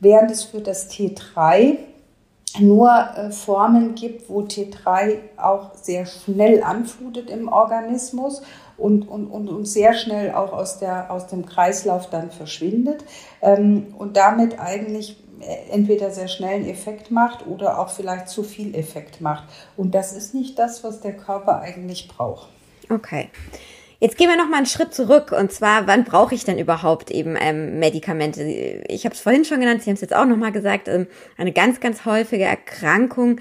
während 0.00 0.30
es 0.30 0.44
für 0.44 0.62
das 0.62 0.90
T3 0.90 1.76
nur 2.58 2.90
äh, 2.90 3.30
Formen 3.30 3.94
gibt, 3.94 4.28
wo 4.28 4.42
T3 4.42 5.18
auch 5.36 5.74
sehr 5.74 6.06
schnell 6.06 6.62
anflutet 6.62 7.30
im 7.30 7.48
Organismus 7.48 8.42
und, 8.76 9.08
und, 9.08 9.26
und, 9.26 9.48
und 9.48 9.66
sehr 9.66 9.94
schnell 9.94 10.32
auch 10.32 10.52
aus, 10.52 10.78
der, 10.78 11.10
aus 11.10 11.26
dem 11.26 11.46
Kreislauf 11.46 12.10
dann 12.10 12.30
verschwindet 12.30 13.04
ähm, 13.42 13.94
und 13.98 14.16
damit 14.16 14.58
eigentlich 14.58 15.16
äh, 15.40 15.72
entweder 15.72 16.10
sehr 16.10 16.28
schnell 16.28 16.56
einen 16.56 16.68
Effekt 16.68 17.10
macht 17.10 17.46
oder 17.46 17.78
auch 17.78 17.90
vielleicht 17.90 18.28
zu 18.28 18.42
viel 18.42 18.74
Effekt 18.74 19.20
macht. 19.20 19.44
Und 19.76 19.94
das 19.94 20.12
ist 20.12 20.34
nicht 20.34 20.58
das, 20.58 20.84
was 20.84 21.00
der 21.00 21.16
Körper 21.16 21.60
eigentlich 21.60 22.08
braucht. 22.08 22.48
Okay. 22.90 23.30
Jetzt 24.00 24.18
gehen 24.18 24.28
wir 24.28 24.36
noch 24.36 24.48
mal 24.48 24.58
einen 24.58 24.66
Schritt 24.66 24.92
zurück 24.92 25.32
und 25.32 25.52
zwar, 25.52 25.86
wann 25.86 26.04
brauche 26.04 26.34
ich 26.34 26.44
denn 26.44 26.58
überhaupt 26.58 27.10
eben 27.10 27.36
ähm, 27.40 27.78
Medikamente? 27.78 28.42
Ich 28.88 29.04
habe 29.04 29.14
es 29.14 29.20
vorhin 29.20 29.44
schon 29.44 29.60
genannt, 29.60 29.82
Sie 29.82 29.90
haben 29.90 29.94
es 29.94 30.00
jetzt 30.00 30.14
auch 30.14 30.26
noch 30.26 30.36
mal 30.36 30.52
gesagt, 30.52 30.88
ähm, 30.88 31.06
eine 31.36 31.52
ganz, 31.52 31.80
ganz 31.80 32.04
häufige 32.04 32.44
Erkrankung 32.44 33.40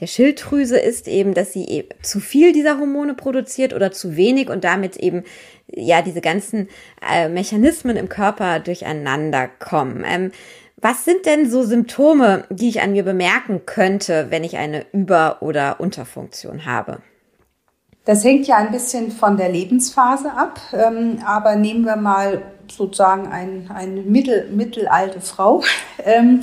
der 0.00 0.06
Schilddrüse 0.08 0.78
ist 0.78 1.06
eben, 1.06 1.34
dass 1.34 1.52
sie 1.52 1.66
eben 1.68 1.88
zu 2.02 2.18
viel 2.18 2.52
dieser 2.52 2.78
Hormone 2.78 3.14
produziert 3.14 3.72
oder 3.72 3.92
zu 3.92 4.16
wenig 4.16 4.50
und 4.50 4.64
damit 4.64 4.96
eben 4.96 5.22
ja 5.68 6.02
diese 6.02 6.20
ganzen 6.20 6.68
äh, 7.08 7.28
Mechanismen 7.28 7.96
im 7.96 8.08
Körper 8.08 8.58
durcheinander 8.58 9.48
kommen. 9.48 10.04
Ähm, 10.06 10.32
was 10.76 11.04
sind 11.04 11.26
denn 11.26 11.48
so 11.48 11.62
Symptome, 11.62 12.44
die 12.50 12.68
ich 12.68 12.82
an 12.82 12.92
mir 12.92 13.04
bemerken 13.04 13.62
könnte, 13.66 14.26
wenn 14.30 14.44
ich 14.44 14.56
eine 14.56 14.84
Über- 14.92 15.40
oder 15.40 15.80
Unterfunktion 15.80 16.66
habe? 16.66 16.98
Das 18.04 18.22
hängt 18.22 18.46
ja 18.46 18.56
ein 18.56 18.70
bisschen 18.70 19.10
von 19.10 19.36
der 19.36 19.48
Lebensphase 19.48 20.32
ab, 20.32 20.60
ähm, 20.72 21.18
aber 21.24 21.56
nehmen 21.56 21.84
wir 21.84 21.96
mal 21.96 22.42
sozusagen 22.70 23.28
ein, 23.28 23.70
eine 23.74 24.02
mittel, 24.02 24.48
mittelalte 24.50 25.20
Frau. 25.20 25.62
Ähm, 26.06 26.40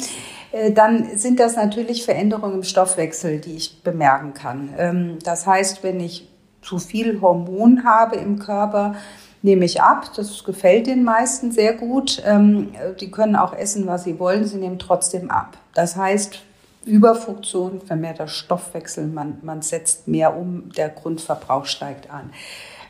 äh, 0.53 0.71
dann 0.71 1.17
sind 1.17 1.39
das 1.39 1.55
natürlich 1.55 2.03
Veränderungen 2.03 2.55
im 2.55 2.63
Stoffwechsel, 2.63 3.39
die 3.39 3.57
ich 3.57 3.83
bemerken 3.83 4.33
kann. 4.33 4.73
Ähm, 4.75 5.19
das 5.23 5.45
heißt, 5.45 5.83
wenn 5.83 5.99
ich 5.99 6.27
zu 6.63 6.79
viel 6.79 7.21
Hormon 7.21 7.83
habe 7.83 8.15
im 8.15 8.39
Körper, 8.39 8.95
nehme 9.43 9.65
ich 9.65 9.81
ab. 9.81 10.09
Das 10.15 10.43
gefällt 10.43 10.87
den 10.87 11.03
meisten 11.03 11.51
sehr 11.51 11.73
gut. 11.73 12.23
Ähm, 12.25 12.69
die 12.99 13.11
können 13.11 13.35
auch 13.35 13.53
essen, 13.53 13.85
was 13.85 14.03
sie 14.03 14.17
wollen. 14.17 14.45
Sie 14.45 14.57
nehmen 14.57 14.79
trotzdem 14.79 15.29
ab. 15.29 15.57
Das 15.75 15.95
heißt, 15.95 16.41
Überfunktion, 16.85 17.81
vermehrter 17.81 18.27
Stoffwechsel, 18.27 19.07
man, 19.07 19.37
man 19.43 19.61
setzt 19.61 20.07
mehr 20.07 20.35
um, 20.35 20.71
der 20.71 20.89
Grundverbrauch 20.89 21.65
steigt 21.65 22.09
an. 22.09 22.31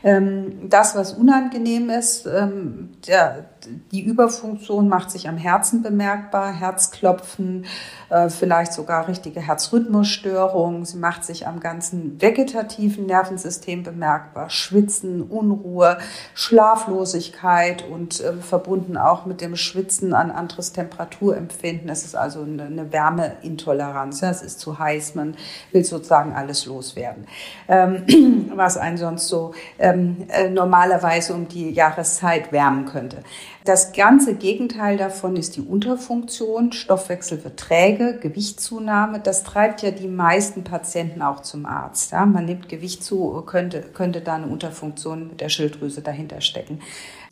Ähm, 0.04 0.68
das, 0.68 0.96
was 0.96 1.12
unangenehm 1.12 1.88
ist, 1.88 2.26
ähm, 2.26 2.90
der, 3.06 3.44
die 3.92 4.00
Überfunktion 4.02 4.88
macht 4.88 5.10
sich 5.12 5.28
am 5.28 5.36
Herzen 5.36 5.82
bemerkbar, 5.82 6.52
Herzklopfen, 6.52 7.66
äh, 8.12 8.28
vielleicht 8.28 8.74
sogar 8.74 9.08
richtige 9.08 9.40
Herzrhythmusstörungen. 9.40 10.84
Sie 10.84 10.98
macht 10.98 11.24
sich 11.24 11.46
am 11.46 11.60
ganzen 11.60 12.20
vegetativen 12.20 13.06
Nervensystem 13.06 13.82
bemerkbar, 13.82 14.50
Schwitzen, 14.50 15.22
Unruhe, 15.22 15.96
Schlaflosigkeit 16.34 17.84
und 17.88 18.20
äh, 18.20 18.34
verbunden 18.34 18.98
auch 18.98 19.24
mit 19.24 19.40
dem 19.40 19.56
Schwitzen 19.56 20.12
an 20.12 20.30
anderes 20.30 20.72
Temperaturempfinden. 20.72 21.88
Es 21.88 22.04
ist 22.04 22.14
also 22.14 22.42
eine, 22.42 22.64
eine 22.64 22.92
Wärmeintoleranz. 22.92 24.20
Ja, 24.20 24.30
es 24.30 24.42
ist 24.42 24.60
zu 24.60 24.78
heiß, 24.78 25.14
man 25.14 25.34
will 25.72 25.84
sozusagen 25.84 26.34
alles 26.34 26.66
loswerden, 26.66 27.26
ähm, 27.66 28.52
was 28.54 28.76
einen 28.76 28.98
sonst 28.98 29.28
so 29.28 29.54
ähm, 29.78 30.26
äh, 30.28 30.50
normalerweise 30.50 31.32
um 31.32 31.48
die 31.48 31.70
Jahreszeit 31.70 32.52
wärmen 32.52 32.84
könnte. 32.84 33.18
Das 33.64 33.92
ganze 33.92 34.34
Gegenteil 34.34 34.96
davon 34.96 35.36
ist 35.36 35.54
die 35.56 35.60
Unterfunktion. 35.60 36.72
Stoffwechsel 36.72 37.44
wird 37.44 37.60
träge, 37.60 38.18
Gewichtszunahme. 38.20 39.20
Das 39.20 39.44
treibt 39.44 39.82
ja 39.82 39.92
die 39.92 40.08
meisten 40.08 40.64
Patienten 40.64 41.22
auch 41.22 41.42
zum 41.42 41.64
Arzt. 41.64 42.10
Ja, 42.10 42.26
man 42.26 42.44
nimmt 42.44 42.68
Gewicht 42.68 43.04
zu, 43.04 43.40
könnte, 43.46 43.82
könnte 43.82 44.20
da 44.20 44.34
eine 44.34 44.48
Unterfunktion 44.48 45.36
der 45.36 45.48
Schilddrüse 45.48 46.02
dahinter 46.02 46.40
stecken. 46.40 46.80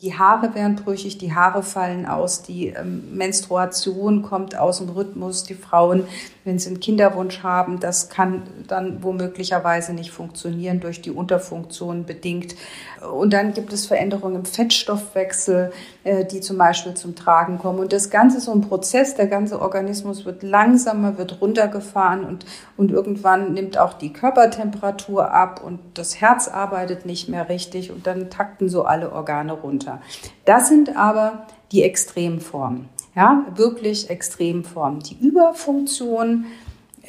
Die 0.01 0.17
Haare 0.17 0.55
werden 0.55 0.77
brüchig, 0.77 1.19
die 1.19 1.35
Haare 1.35 1.61
fallen 1.61 2.07
aus, 2.07 2.41
die 2.41 2.69
ähm, 2.69 3.15
Menstruation 3.15 4.23
kommt 4.23 4.57
aus 4.57 4.79
dem 4.79 4.89
Rhythmus. 4.89 5.43
Die 5.43 5.53
Frauen, 5.53 6.05
wenn 6.43 6.57
sie 6.57 6.69
einen 6.69 6.79
Kinderwunsch 6.79 7.43
haben, 7.43 7.79
das 7.79 8.09
kann 8.09 8.41
dann 8.67 9.03
womöglicherweise 9.03 9.93
nicht 9.93 10.09
funktionieren 10.09 10.79
durch 10.79 11.03
die 11.03 11.11
Unterfunktion 11.11 12.05
bedingt. 12.05 12.55
Und 13.13 13.31
dann 13.31 13.53
gibt 13.53 13.73
es 13.73 13.85
Veränderungen 13.85 14.37
im 14.37 14.45
Fettstoffwechsel, 14.45 15.71
äh, 16.03 16.25
die 16.25 16.41
zum 16.41 16.57
Beispiel 16.57 16.95
zum 16.95 17.15
Tragen 17.15 17.59
kommen. 17.59 17.77
Und 17.77 17.93
das 17.93 18.09
Ganze 18.09 18.39
ist 18.39 18.45
so 18.45 18.53
ein 18.53 18.61
Prozess, 18.61 19.13
der 19.13 19.27
ganze 19.27 19.61
Organismus 19.61 20.25
wird 20.25 20.41
langsamer, 20.41 21.19
wird 21.19 21.41
runtergefahren 21.41 22.23
und, 22.23 22.43
und 22.75 22.89
irgendwann 22.89 23.53
nimmt 23.53 23.77
auch 23.77 23.93
die 23.93 24.11
Körpertemperatur 24.11 25.31
ab 25.31 25.61
und 25.63 25.79
das 25.93 26.19
Herz 26.19 26.47
arbeitet 26.47 27.05
nicht 27.05 27.29
mehr 27.29 27.49
richtig 27.49 27.91
und 27.91 28.07
dann 28.07 28.31
takten 28.31 28.67
so 28.67 28.83
alle 28.83 29.11
Organe 29.11 29.51
runter 29.53 29.90
runter. 29.91 30.01
Das 30.45 30.67
sind 30.67 30.95
aber 30.95 31.47
die 31.71 31.83
Extremformen. 31.83 32.89
Ja, 33.15 33.45
wirklich 33.55 34.09
Extremformen. 34.09 35.01
Die 35.01 35.17
Überfunktion 35.19 36.45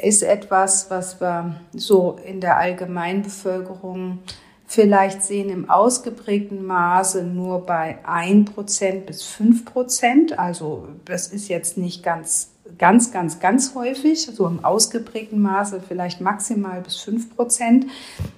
ist 0.01 0.23
etwas, 0.23 0.91
was 0.91 1.21
wir 1.21 1.61
so 1.73 2.19
in 2.27 2.41
der 2.41 2.57
Allgemeinbevölkerung 2.57 4.19
vielleicht 4.67 5.23
sehen 5.23 5.51
im 5.51 5.69
ausgeprägten 5.69 6.65
Maße 6.65 7.23
nur 7.25 7.67
bei 7.67 7.99
1% 8.07 9.01
bis 9.03 9.23
5%. 9.23 10.35
Also 10.35 10.89
das 11.05 11.29
ist 11.29 11.49
jetzt 11.49 11.77
nicht 11.77 12.03
ganz, 12.03 12.53
ganz, 12.79 13.13
ganz, 13.13 13.39
ganz 13.39 13.75
häufig, 13.75 14.25
so 14.25 14.47
im 14.47 14.65
ausgeprägten 14.65 15.41
Maße 15.41 15.83
vielleicht 15.87 16.21
maximal 16.21 16.81
bis 16.81 16.97
5%. 16.97 17.85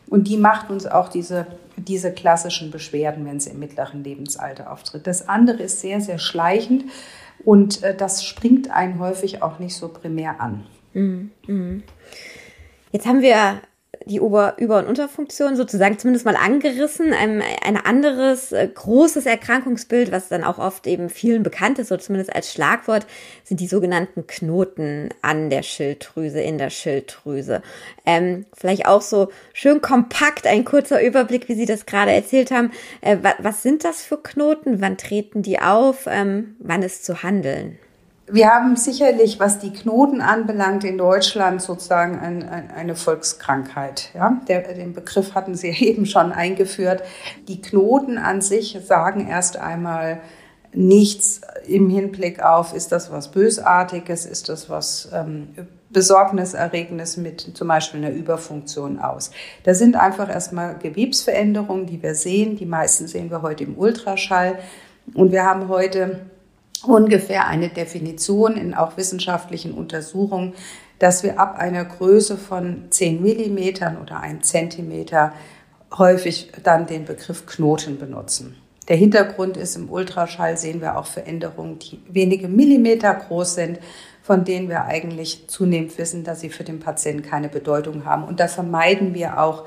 Und 0.09 0.29
die 0.29 0.37
macht 0.37 0.71
uns 0.71 0.87
auch 0.87 1.09
diese 1.09 1.47
diese 1.77 2.13
klassischen 2.13 2.71
Beschwerden, 2.71 3.27
wenn 3.27 3.41
sie 3.41 3.51
im 3.51 3.59
mittleren 3.59 4.05
Lebensalter 4.05 4.71
auftritt. 4.71 5.07
Das 5.07 5.29
andere 5.29 5.63
ist 5.63 5.81
sehr, 5.81 6.01
sehr 6.01 6.19
schleichend 6.19 6.85
und 7.45 7.83
äh, 7.83 7.95
das 7.97 8.25
springt 8.25 8.71
einen 8.71 8.99
häufig 8.99 9.43
auch 9.43 9.59
nicht 9.59 9.75
so 9.75 9.89
primär 9.89 10.41
an. 10.41 10.67
Mhm, 10.93 11.31
mhm. 11.47 11.83
Jetzt 12.93 13.07
haben 13.07 13.23
wir 13.23 13.61
die 14.07 14.21
Ober-, 14.21 14.55
Über- 14.59 14.79
und 14.79 14.87
Unterfunktion 14.87 15.57
sozusagen 15.57 15.99
zumindest 15.99 16.25
mal 16.27 16.37
angerissen. 16.37 17.13
Ein, 17.13 17.43
ein 17.65 17.77
anderes 17.77 18.53
äh, 18.53 18.69
großes 18.73 19.27
Erkrankungsbild, 19.27 20.13
was 20.13 20.29
dann 20.29 20.45
auch 20.45 20.59
oft 20.59 20.87
eben 20.87 21.09
vielen 21.09 21.43
bekannt 21.43 21.79
ist, 21.79 21.91
oder 21.91 22.03
zumindest 22.03 22.35
als 22.35 22.53
Schlagwort, 22.53 23.07
sind 23.45 23.61
die 23.61 23.67
sogenannten 23.67 24.27
Knoten 24.27 25.11
an 25.23 25.51
der 25.51 25.63
Schilddrüse, 25.63 26.41
in 26.41 26.59
der 26.59 26.71
Schilddrüse. 26.71 27.63
Ähm, 28.05 28.47
vielleicht 28.55 28.87
auch 28.87 29.03
so 29.03 29.29
schön 29.53 29.81
kompakt 29.81 30.47
ein 30.47 30.65
kurzer 30.65 31.03
Überblick, 31.03 31.49
wie 31.49 31.55
Sie 31.55 31.67
das 31.67 31.87
gerade 31.87 32.13
erzählt 32.13 32.51
haben. 32.51 32.71
Äh, 33.01 33.19
was 33.39 33.63
sind 33.63 33.85
das 33.85 34.03
für 34.03 34.19
Knoten? 34.19 34.81
Wann 34.81 34.99
treten 34.99 35.43
die 35.43 35.61
auf? 35.61 36.07
Ähm, 36.07 36.57
wann 36.59 36.83
ist 36.83 37.05
zu 37.05 37.23
handeln? 37.23 37.79
Wir 38.27 38.49
haben 38.49 38.77
sicherlich, 38.77 39.39
was 39.39 39.59
die 39.59 39.73
Knoten 39.73 40.23
anbelangt, 40.23 40.83
in 40.85 40.97
Deutschland 40.97 41.61
sozusagen 41.61 42.19
ein, 42.19 42.49
ein, 42.49 42.71
eine 42.71 42.97
Volkskrankheit. 42.97 44.11
Ja? 44.15 44.41
Der, 44.49 44.63
den 44.63 44.95
Begriff 44.95 45.35
hatten 45.35 45.55
Sie 45.55 45.69
eben 45.79 46.07
schon 46.07 46.33
eingeführt. 46.33 47.03
Die 47.49 47.61
Knoten 47.61 48.17
an 48.17 48.41
sich 48.41 48.79
sagen 48.85 49.29
erst 49.29 49.59
einmal 49.59 50.21
nichts 50.73 51.43
im 51.67 51.89
Hinblick 51.89 52.43
auf, 52.43 52.75
ist 52.75 52.91
das 52.93 53.13
was 53.13 53.31
Bösartiges, 53.31 54.27
ist 54.27 54.49
das 54.49 54.69
was 54.69 55.09
ähm, 55.13 55.51
Besorgniserregendes 55.91 57.17
mit 57.17 57.57
zum 57.57 57.69
Beispiel 57.69 58.05
einer 58.05 58.15
Überfunktion 58.15 58.99
aus. 58.99 59.31
Da 59.63 59.75
sind 59.75 59.97
einfach 59.97 60.29
erstmal 60.29 60.77
Gewebsveränderungen, 60.79 61.87
die 61.87 62.03
wir 62.03 62.15
sehen. 62.15 62.57
Die 62.57 62.67
meisten 62.67 63.07
sehen 63.07 63.31
wir 63.31 63.43
heute 63.43 63.65
im 63.65 63.79
Ultraschall. 63.79 64.59
Und 65.15 65.31
wir 65.31 65.45
haben 65.45 65.69
heute 65.69 66.21
ungefähr 66.87 67.47
eine 67.47 67.69
Definition 67.69 68.57
in 68.57 68.75
auch 68.75 68.97
wissenschaftlichen 68.97 69.75
Untersuchungen, 69.75 70.55
dass 70.99 71.23
wir 71.23 71.39
ab 71.39 71.59
einer 71.59 71.85
Größe 71.85 72.37
von 72.37 72.85
10 72.91 73.23
Millimetern 73.23 73.99
oder 74.01 74.21
1 74.21 74.47
Zentimeter 74.47 75.33
häufig 75.99 76.53
dann 76.63 76.87
den 76.87 77.05
Begriff 77.05 77.47
Knoten 77.47 77.99
benutzen. 77.99 78.57
Der 78.89 78.97
Hintergrund 78.97 79.57
ist, 79.57 79.77
im 79.77 79.91
Ultraschall 79.91 80.59
sehen 80.59 80.81
wir 80.81 80.99
auch 80.99 81.07
Veränderungen, 81.07 81.79
die 81.79 82.01
wenige 82.09 82.49
Millimeter 82.49 83.15
groß 83.15 83.55
sind, 83.55 83.79
von 84.23 84.45
denen 84.45 84.69
wir 84.69 84.85
eigentlich 84.85 85.49
zunehmend 85.49 85.97
wissen, 85.99 86.25
dass 86.25 86.41
sie 86.41 86.51
für 86.51 86.65
den 86.65 86.81
Patienten 86.81 87.23
keine 87.23 87.49
Bedeutung 87.49 88.05
haben. 88.05 88.25
Und 88.25 88.41
da 88.41 88.49
vermeiden 88.49 89.15
wir 89.15 89.41
auch 89.41 89.65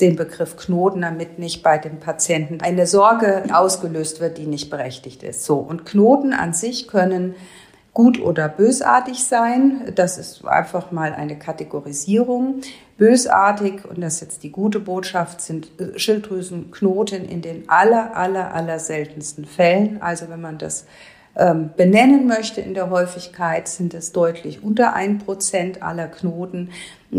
den 0.00 0.16
Begriff 0.16 0.56
Knoten, 0.56 1.02
damit 1.02 1.38
nicht 1.38 1.62
bei 1.62 1.78
dem 1.78 1.98
Patienten 1.98 2.60
eine 2.60 2.86
Sorge 2.86 3.44
ausgelöst 3.52 4.20
wird, 4.20 4.38
die 4.38 4.46
nicht 4.46 4.70
berechtigt 4.70 5.22
ist. 5.22 5.44
So. 5.44 5.56
Und 5.56 5.84
Knoten 5.84 6.32
an 6.32 6.52
sich 6.52 6.86
können 6.88 7.34
gut 7.92 8.20
oder 8.20 8.48
bösartig 8.48 9.24
sein. 9.24 9.92
Das 9.96 10.18
ist 10.18 10.44
einfach 10.44 10.92
mal 10.92 11.12
eine 11.12 11.36
Kategorisierung. 11.36 12.60
Bösartig, 12.96 13.84
und 13.88 14.00
das 14.00 14.14
ist 14.14 14.20
jetzt 14.20 14.42
die 14.44 14.52
gute 14.52 14.78
Botschaft, 14.78 15.40
sind 15.40 15.68
äh, 15.80 15.98
Schilddrüsenknoten 15.98 17.28
in 17.28 17.42
den 17.42 17.68
aller, 17.68 18.16
aller, 18.16 18.54
aller 18.54 18.78
seltensten 18.78 19.44
Fällen. 19.44 20.00
Also 20.00 20.28
wenn 20.28 20.40
man 20.40 20.58
das 20.58 20.86
benennen 21.76 22.26
möchte 22.26 22.60
in 22.60 22.74
der 22.74 22.90
Häufigkeit, 22.90 23.68
sind 23.68 23.94
es 23.94 24.10
deutlich 24.10 24.64
unter 24.64 24.94
ein 24.94 25.18
Prozent 25.18 25.84
aller 25.84 26.08
Knoten, 26.08 26.70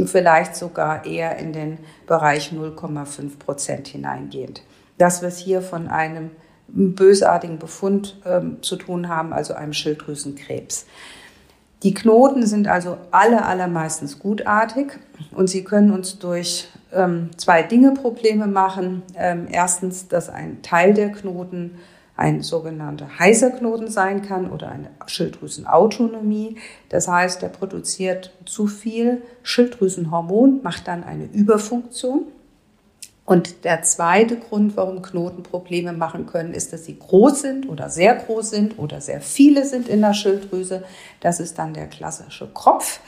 vielleicht 0.06 0.58
sogar 0.58 1.06
eher 1.06 1.38
in 1.38 1.54
den 1.54 1.78
Bereich 2.06 2.52
0,5 2.52 3.40
Prozent 3.40 3.88
hineingehend. 3.88 4.62
Dass 4.98 5.22
wir 5.22 5.30
es 5.30 5.38
hier 5.38 5.62
von 5.62 5.88
einem 5.88 6.32
bösartigen 6.68 7.60
Befund 7.60 8.20
ähm, 8.26 8.58
zu 8.62 8.76
tun 8.76 9.08
haben, 9.08 9.34
also 9.34 9.54
einem 9.54 9.74
Schilddrüsenkrebs. 9.74 10.86
Die 11.84 11.94
Knoten 11.94 12.46
sind 12.46 12.68
also 12.68 12.98
alle 13.12 13.46
allermeistens 13.46 14.20
gutartig 14.20 15.00
und 15.32 15.48
sie 15.50 15.64
können 15.64 15.92
uns 15.92 16.20
durch 16.20 16.68
ähm, 16.94 17.30
zwei 17.38 17.64
Dinge 17.64 17.94
Probleme 17.94 18.48
machen. 18.48 19.02
Ähm, 19.16 19.48
erstens, 19.50 20.10
dass 20.10 20.30
ein 20.30 20.62
Teil 20.62 20.94
der 20.94 21.10
Knoten 21.10 21.78
ein 22.20 22.42
sogenannter 22.42 23.08
heißer 23.18 23.52
Knoten 23.52 23.88
sein 23.88 24.22
kann 24.22 24.52
oder 24.52 24.70
eine 24.70 24.90
Schilddrüsenautonomie. 25.08 26.58
Das 26.90 27.08
heißt, 27.08 27.42
er 27.44 27.50
produziert 27.50 28.34
zu 28.46 28.68
viel 28.68 29.22
Schilddrüsenhormon, 29.42 30.62
macht 30.62 30.88
dann 30.88 31.04
eine 31.04 31.26
Überfunktion 31.26 32.26
und 33.30 33.64
der 33.64 33.84
zweite 33.84 34.38
Grund, 34.38 34.76
warum 34.76 35.04
Knoten 35.04 35.44
Probleme 35.44 35.94
machen 35.94 36.26
können, 36.26 36.52
ist, 36.52 36.74
dass 36.74 36.86
sie 36.86 36.98
groß 36.98 37.42
sind 37.42 37.70
oder 37.70 37.88
sehr 37.88 38.16
groß 38.16 38.50
sind 38.50 38.80
oder 38.80 39.02
sehr 39.02 39.22
viele 39.22 39.66
sind 39.66 39.88
in 39.88 40.02
der 40.02 40.16
Schilddrüse. 40.16 40.84
Das 41.20 41.40
ist 41.40 41.60
dann 41.60 41.76
der 41.76 41.86
klassische 41.86 42.48
Kropf. 42.52 43.02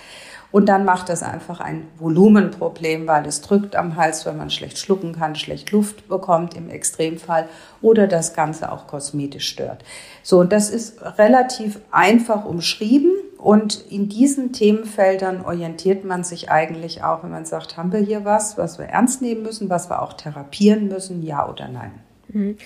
Und 0.51 0.67
dann 0.67 0.83
macht 0.83 1.09
das 1.09 1.23
einfach 1.23 1.59
ein 1.61 1.87
Volumenproblem, 1.97 3.07
weil 3.07 3.25
es 3.25 3.41
drückt 3.41 3.75
am 3.75 3.95
Hals, 3.95 4.25
wenn 4.25 4.37
man 4.37 4.49
schlecht 4.49 4.77
schlucken 4.77 5.13
kann, 5.13 5.35
schlecht 5.35 5.71
Luft 5.71 6.07
bekommt 6.09 6.55
im 6.55 6.69
Extremfall 6.69 7.47
oder 7.81 8.07
das 8.07 8.33
Ganze 8.33 8.71
auch 8.71 8.87
kosmetisch 8.87 9.47
stört. 9.47 9.83
So, 10.23 10.39
und 10.39 10.51
das 10.51 10.69
ist 10.69 11.01
relativ 11.17 11.79
einfach 11.91 12.45
umschrieben. 12.45 13.11
Und 13.37 13.85
in 13.89 14.07
diesen 14.07 14.53
Themenfeldern 14.53 15.43
orientiert 15.43 16.05
man 16.05 16.23
sich 16.23 16.51
eigentlich 16.51 17.03
auch, 17.03 17.23
wenn 17.23 17.31
man 17.31 17.45
sagt, 17.45 17.75
haben 17.75 17.91
wir 17.91 17.99
hier 17.99 18.23
was, 18.23 18.55
was 18.57 18.77
wir 18.77 18.85
ernst 18.85 19.21
nehmen 19.23 19.41
müssen, 19.41 19.69
was 19.69 19.89
wir 19.89 20.01
auch 20.01 20.13
therapieren 20.13 20.89
müssen, 20.89 21.23
ja 21.23 21.49
oder 21.49 21.67
nein. 21.67 21.91
Mhm. 22.27 22.57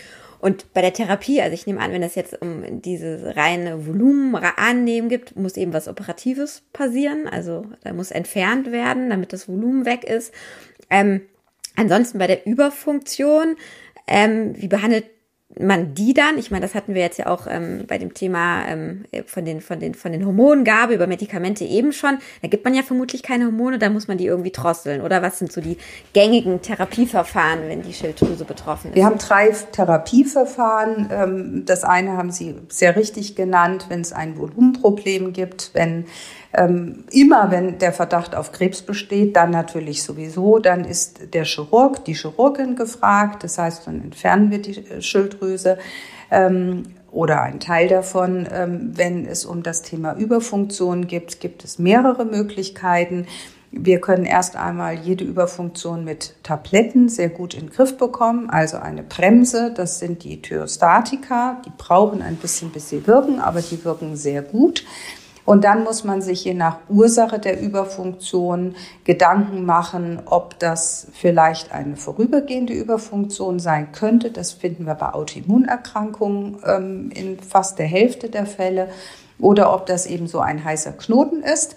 Und 0.45 0.75
bei 0.75 0.81
der 0.83 0.93
Therapie, 0.93 1.41
also 1.41 1.55
ich 1.55 1.65
nehme 1.65 1.79
an, 1.79 1.91
wenn 1.91 2.03
es 2.03 2.13
jetzt 2.13 2.39
um 2.39 2.79
diese 2.83 3.35
reine 3.35 3.87
Volumen 3.87 4.35
annehmen 4.35 5.09
gibt, 5.09 5.35
muss 5.35 5.57
eben 5.57 5.73
was 5.73 5.87
Operatives 5.87 6.61
passieren. 6.71 7.27
Also 7.27 7.65
da 7.83 7.93
muss 7.93 8.11
entfernt 8.11 8.71
werden, 8.71 9.09
damit 9.09 9.33
das 9.33 9.49
Volumen 9.49 9.85
weg 9.85 10.03
ist. 10.03 10.31
Ähm, 10.91 11.21
ansonsten 11.75 12.19
bei 12.19 12.27
der 12.27 12.45
Überfunktion, 12.45 13.55
ähm, 14.05 14.53
wie 14.55 14.67
behandelt 14.67 15.05
man 15.59 15.93
die 15.93 16.13
dann, 16.13 16.37
ich 16.37 16.51
meine, 16.51 16.65
das 16.65 16.75
hatten 16.75 16.93
wir 16.93 17.01
jetzt 17.01 17.17
ja 17.17 17.27
auch 17.27 17.47
ähm, 17.49 17.85
bei 17.87 17.97
dem 17.97 18.13
Thema 18.13 18.67
ähm, 18.67 19.05
von 19.25 19.45
den 19.45 19.61
von 19.61 19.79
den 19.79 19.95
von 19.95 20.11
den 20.11 20.25
Hormongabe 20.25 20.93
über 20.93 21.07
Medikamente 21.07 21.63
eben 21.63 21.93
schon. 21.93 22.17
Da 22.41 22.47
gibt 22.47 22.65
man 22.65 22.73
ja 22.73 22.83
vermutlich 22.83 23.23
keine 23.23 23.45
Hormone, 23.45 23.79
da 23.79 23.89
muss 23.89 24.07
man 24.07 24.17
die 24.17 24.25
irgendwie 24.25 24.51
drosseln. 24.51 25.01
Oder 25.01 25.21
was 25.21 25.39
sind 25.39 25.51
so 25.51 25.61
die 25.61 25.77
gängigen 26.13 26.61
Therapieverfahren, 26.61 27.67
wenn 27.67 27.81
die 27.81 27.93
Schilddrüse 27.93 28.45
betroffen 28.45 28.91
ist? 28.91 28.95
Wir 28.95 29.05
haben 29.05 29.17
drei 29.17 29.49
Therapieverfahren. 29.71 31.09
Ähm, 31.11 31.63
das 31.65 31.83
eine 31.83 32.17
haben 32.17 32.31
Sie 32.31 32.55
sehr 32.69 32.95
richtig 32.95 33.35
genannt, 33.35 33.85
wenn 33.89 34.01
es 34.01 34.13
ein 34.13 34.37
Volumenproblem 34.37 35.33
gibt, 35.33 35.71
wenn 35.73 36.05
ähm, 36.57 37.03
immer 37.11 37.51
wenn 37.51 37.77
der 37.79 37.91
Verdacht 37.91 38.35
auf 38.35 38.51
Krebs 38.51 38.81
besteht, 38.81 39.35
dann 39.35 39.51
natürlich 39.51 40.03
sowieso, 40.03 40.59
dann 40.59 40.85
ist 40.85 41.33
der 41.33 41.43
Chirurg, 41.43 42.05
die 42.05 42.13
Chirurgin 42.13 42.75
gefragt. 42.75 43.43
Das 43.43 43.57
heißt, 43.57 43.87
dann 43.87 44.01
entfernen 44.01 44.51
wir 44.51 44.61
die 44.61 44.77
äh, 44.77 45.01
Schilddrüse 45.45 45.77
ähm, 46.31 46.83
oder 47.11 47.41
einen 47.41 47.59
Teil 47.59 47.87
davon. 47.87 48.47
Ähm, 48.51 48.91
wenn 48.95 49.25
es 49.25 49.45
um 49.45 49.63
das 49.63 49.81
Thema 49.81 50.15
Überfunktion 50.15 51.07
gibt, 51.07 51.39
gibt 51.39 51.63
es 51.63 51.79
mehrere 51.79 52.25
Möglichkeiten. 52.25 53.27
Wir 53.71 53.99
können 53.99 54.25
erst 54.25 54.55
einmal 54.55 54.95
jede 54.95 55.25
Überfunktion 55.25 56.05
mit 56.05 56.35
Tabletten 56.43 57.09
sehr 57.09 57.29
gut 57.29 57.53
in 57.53 57.61
den 57.61 57.69
Griff 57.71 57.97
bekommen. 57.97 58.49
Also 58.49 58.77
eine 58.77 59.03
Bremse, 59.03 59.73
das 59.75 59.99
sind 59.99 60.23
die 60.23 60.41
Thyrostatika. 60.41 61.61
Die 61.65 61.71
brauchen 61.77 62.21
ein 62.21 62.37
bisschen, 62.37 62.69
bis 62.69 62.89
sie 62.89 63.05
wirken, 63.05 63.39
aber 63.39 63.61
die 63.61 63.83
wirken 63.83 64.15
sehr 64.15 64.41
gut. 64.41 64.85
Und 65.45 65.63
dann 65.63 65.83
muss 65.83 66.03
man 66.03 66.21
sich 66.21 66.43
je 66.43 66.55
nach 66.55 66.77
Ursache 66.89 67.37
der 67.37 67.61
Überfunktion 67.61 68.75
Gedanken 69.03 69.63
machen, 69.63 70.19
ob 70.25 70.57
das 70.59 71.07
vielleicht 71.13 71.71
eine 71.71 71.95
vorübergehende 71.95 72.73
Überfunktion 72.73 73.59
sein 73.59 73.91
könnte. 73.91 74.31
Das 74.31 74.53
finden 74.53 74.85
wir 74.87 74.95
bei 74.95 75.13
Autoimmunerkrankungen 75.13 76.57
ähm, 76.65 77.11
in 77.13 77.39
fast 77.39 77.77
der 77.77 77.85
Hälfte 77.85 78.29
der 78.29 78.47
Fälle. 78.47 78.89
Oder 79.37 79.73
ob 79.73 79.85
das 79.85 80.07
eben 80.07 80.27
so 80.27 80.39
ein 80.39 80.63
heißer 80.63 80.93
Knoten 80.93 81.43
ist. 81.43 81.75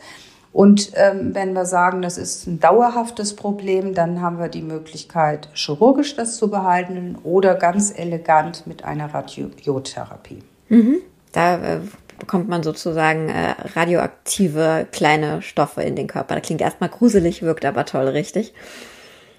Und 0.52 0.92
ähm, 0.94 1.34
wenn 1.34 1.52
wir 1.52 1.66
sagen, 1.66 2.00
das 2.00 2.16
ist 2.16 2.46
ein 2.46 2.58
dauerhaftes 2.58 3.36
Problem, 3.36 3.94
dann 3.94 4.22
haben 4.22 4.38
wir 4.38 4.48
die 4.48 4.62
Möglichkeit, 4.62 5.50
chirurgisch 5.52 6.16
das 6.16 6.36
zu 6.36 6.50
behalten 6.50 7.18
oder 7.22 7.54
ganz 7.54 7.92
elegant 7.96 8.66
mit 8.66 8.82
einer 8.84 9.12
Radiotherapie. 9.12 10.42
Mhm. 10.68 10.96
Da 11.32 11.56
äh, 11.56 11.80
bekommt 12.18 12.48
man 12.48 12.62
sozusagen 12.62 13.28
äh, 13.28 13.54
radioaktive 13.74 14.86
kleine 14.90 15.42
Stoffe 15.42 15.82
in 15.82 15.96
den 15.96 16.06
Körper. 16.06 16.34
Das 16.34 16.44
klingt 16.44 16.60
erstmal 16.60 16.90
gruselig, 16.90 17.42
wirkt 17.42 17.64
aber 17.64 17.84
toll, 17.84 18.08
richtig? 18.08 18.52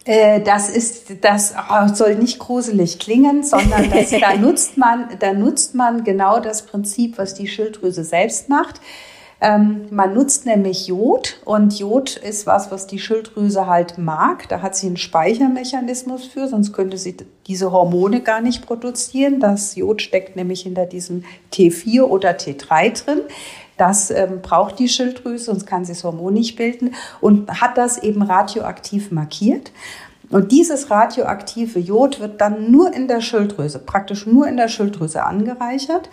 Äh, 0.06 0.42
das 0.42 0.70
ist, 0.70 1.24
das 1.24 1.54
soll 1.94 2.16
nicht 2.16 2.40
gruselig 2.40 3.00
klingen, 3.00 3.44
sondern 3.44 3.90
das, 3.90 4.10
da 4.20 4.36
nutzt 4.36 4.78
man, 4.78 5.10
da 5.20 5.34
nutzt 5.34 5.76
man 5.76 6.04
genau 6.04 6.40
das 6.40 6.66
Prinzip, 6.66 7.18
was 7.18 7.34
die 7.34 7.48
Schilddrüse 7.48 8.04
selbst 8.04 8.50
macht. 8.50 8.82
Ähm, 9.42 9.88
man 9.90 10.14
nutzt 10.14 10.46
nämlich 10.46 10.88
Jod 10.88 11.40
und 11.46 11.80
Jod 11.80 12.18
ist 12.18 12.46
was, 12.46 12.72
was 12.72 12.88
die 12.88 13.00
Schilddrüse 13.00 13.68
halt 13.68 13.98
mag. 13.98 14.50
Da 14.50 14.62
hat 14.62 14.76
sie 14.76 14.88
einen 14.88 14.98
Speichermechanismus 14.98 16.26
für, 16.26 16.48
sonst 16.50 16.74
könnte 16.74 16.98
sie 16.98 17.16
diese 17.48 17.72
Hormone 17.72 18.22
gar 18.22 18.42
nicht 18.42 18.66
produzieren. 18.66 19.40
Das 19.40 19.76
Jod 19.76 20.02
steckt 20.02 20.36
nämlich 20.36 20.62
hinter 20.62 20.86
diesem 20.86 21.24
T4 21.54 22.02
oder 22.02 22.32
T3 22.32 23.04
drin. 23.04 23.22
Das 23.78 24.12
ähm, 24.12 24.42
braucht 24.42 24.78
die 24.78 24.90
Schilddrüse, 24.90 25.46
sonst 25.46 25.66
kann 25.66 25.86
sie 25.86 25.94
das 25.94 26.04
Hormon 26.04 26.34
nicht 26.34 26.58
bilden 26.58 26.96
und 27.22 27.62
hat 27.62 27.78
das 27.78 27.98
eben 27.98 28.22
radioaktiv 28.22 29.10
markiert. 29.10 29.72
Und 30.30 30.52
dieses 30.52 30.92
radioaktive 30.92 31.80
Jod 31.80 32.20
wird 32.20 32.40
dann 32.40 32.72
nur 32.72 32.94
in 32.94 33.08
der 33.08 33.22
Schilddrüse, 33.22 33.80
praktisch 33.80 34.28
nur 34.28 34.48
in 34.48 34.58
der 34.58 34.68
Schilddrüse 34.68 35.24
angereichert 35.24 36.10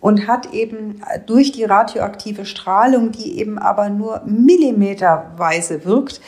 und 0.00 0.26
hat 0.26 0.52
eben 0.52 1.00
durch 1.26 1.52
die 1.52 1.64
radioaktive 1.64 2.46
Strahlung, 2.46 3.12
die 3.12 3.38
eben 3.38 3.58
aber 3.58 3.88
nur 3.88 4.22
millimeterweise 4.24 5.84
wirkt, 5.84 6.20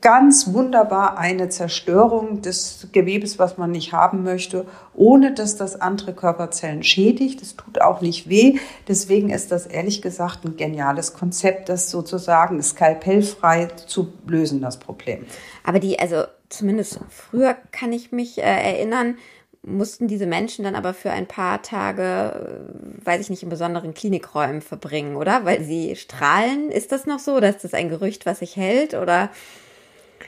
ganz 0.00 0.52
wunderbar 0.52 1.18
eine 1.18 1.48
Zerstörung 1.48 2.40
des 2.40 2.86
Gewebes, 2.92 3.38
was 3.38 3.58
man 3.58 3.72
nicht 3.72 3.92
haben 3.92 4.22
möchte, 4.22 4.64
ohne 4.94 5.34
dass 5.34 5.56
das 5.56 5.80
andere 5.80 6.14
Körperzellen 6.14 6.84
schädigt. 6.84 7.42
Es 7.42 7.56
tut 7.56 7.80
auch 7.80 8.00
nicht 8.00 8.28
weh. 8.28 8.58
Deswegen 8.86 9.30
ist 9.30 9.50
das 9.50 9.66
ehrlich 9.66 10.00
gesagt 10.00 10.44
ein 10.44 10.56
geniales 10.56 11.14
Konzept, 11.14 11.68
das 11.68 11.90
sozusagen 11.90 12.62
skalpellfrei 12.62 13.68
zu 13.86 14.12
lösen, 14.26 14.60
das 14.60 14.78
Problem. 14.78 15.26
Aber 15.64 15.80
die, 15.80 15.98
also 15.98 16.22
zumindest 16.48 17.00
früher 17.10 17.56
kann 17.72 17.92
ich 17.92 18.12
mich 18.12 18.38
äh, 18.38 18.42
erinnern, 18.42 19.18
mussten 19.62 20.08
diese 20.08 20.26
Menschen 20.26 20.64
dann 20.64 20.74
aber 20.74 20.94
für 20.94 21.10
ein 21.10 21.26
paar 21.26 21.62
Tage, 21.62 22.70
äh, 23.02 23.06
weiß 23.06 23.20
ich 23.20 23.30
nicht, 23.30 23.42
in 23.42 23.48
besonderen 23.48 23.94
Klinikräumen 23.94 24.62
verbringen, 24.62 25.16
oder? 25.16 25.44
Weil 25.44 25.62
sie 25.62 25.96
strahlen. 25.96 26.70
Ist 26.70 26.92
das 26.92 27.06
noch 27.06 27.18
so? 27.18 27.34
Oder 27.34 27.50
ist 27.50 27.64
das 27.64 27.74
ein 27.74 27.88
Gerücht, 27.88 28.26
was 28.26 28.38
sich 28.40 28.56
hält? 28.56 28.94
Oder? 28.94 29.30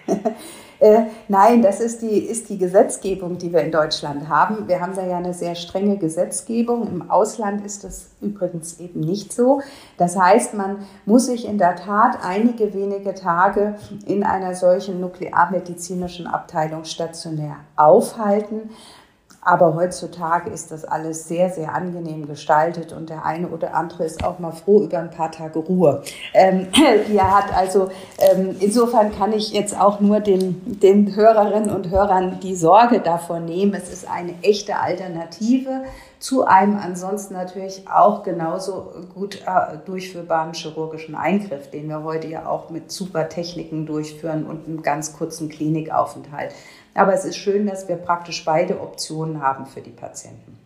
Äh, 0.81 1.03
nein, 1.29 1.61
das 1.61 1.79
ist 1.79 2.01
die, 2.01 2.19
ist 2.19 2.49
die 2.49 2.57
Gesetzgebung, 2.57 3.37
die 3.37 3.53
wir 3.53 3.61
in 3.61 3.71
Deutschland 3.71 4.29
haben. 4.29 4.67
Wir 4.67 4.81
haben 4.81 4.95
da 4.95 5.07
ja 5.07 5.19
eine 5.19 5.35
sehr 5.35 5.55
strenge 5.55 5.99
Gesetzgebung. 5.99 6.89
Im 6.89 7.11
Ausland 7.11 7.65
ist 7.65 7.85
das 7.85 8.11
übrigens 8.23 8.81
eben 8.81 9.01
nicht 9.01 9.33
so. 9.33 9.61
Das 9.99 10.19
heißt, 10.19 10.55
man 10.55 10.79
muss 11.05 11.27
sich 11.27 11.47
in 11.47 11.59
der 11.59 11.77
Tat 11.77 12.19
einige 12.25 12.73
wenige 12.73 13.15
Tage 13.15 13.77
in 14.07 14.25
einer 14.25 14.55
solchen 14.55 15.01
nuklearmedizinischen 15.01 16.27
Abteilung 16.27 16.85
stationär 16.85 17.57
aufhalten. 17.77 18.71
Aber 19.43 19.75
heutzutage 19.75 20.51
ist 20.51 20.71
das 20.71 20.85
alles 20.85 21.27
sehr, 21.27 21.49
sehr 21.49 21.75
angenehm 21.75 22.27
gestaltet 22.27 22.93
und 22.93 23.09
der 23.09 23.25
eine 23.25 23.49
oder 23.49 23.75
andere 23.75 24.05
ist 24.05 24.23
auch 24.23 24.39
mal 24.39 24.53
froh 24.53 24.83
über 24.83 24.99
ein 24.99 25.11
paar 25.11 25.33
Tage 25.33 25.59
Ruhe, 25.61 26.03
ähm, 26.35 26.69
die 27.09 27.17
er 27.17 27.35
hat. 27.35 27.57
Also 27.57 27.91
ähm, 28.19 28.57
insofern 28.61 29.17
kann 29.17 29.33
ich 29.33 29.53
jetzt 29.53 29.79
auch 29.79 30.01
nur 30.01 30.21
den, 30.21 30.81
den 30.81 31.17
Hörerinnen 31.17 31.71
und 31.71 31.89
Hörern 31.89 32.39
die 32.43 32.55
Sorge 32.55 33.01
davor 33.01 33.41
nehmen. 33.41 33.73
Es 33.73 33.91
ist 33.91 34.11
eine 34.11 34.35
echte 34.43 34.77
Alternative 34.77 35.85
zu 36.21 36.45
einem 36.45 36.77
ansonsten 36.77 37.33
natürlich 37.33 37.89
auch 37.89 38.23
genauso 38.23 38.93
gut 39.15 39.43
äh, 39.47 39.79
durchführbaren 39.87 40.53
chirurgischen 40.53 41.15
Eingriff, 41.15 41.71
den 41.71 41.89
wir 41.89 42.05
heute 42.05 42.29
ja 42.29 42.47
auch 42.47 42.69
mit 42.69 42.93
super 42.93 43.31
Techniken 43.31 43.87
durchführen 43.87 44.45
und 44.45 44.67
einem 44.67 44.83
ganz 44.83 45.17
kurzen 45.17 45.49
Klinikaufenthalt. 45.49 46.53
Aber 46.95 47.15
es 47.15 47.25
ist 47.25 47.37
schön, 47.37 47.67
dass 47.67 47.89
wir 47.89 47.97
praktisch 47.97 48.45
beide 48.45 48.81
Optionen 48.81 49.43
haben 49.43 49.67
für 49.67 49.81
die 49.81 49.91
Patienten. 49.91 50.61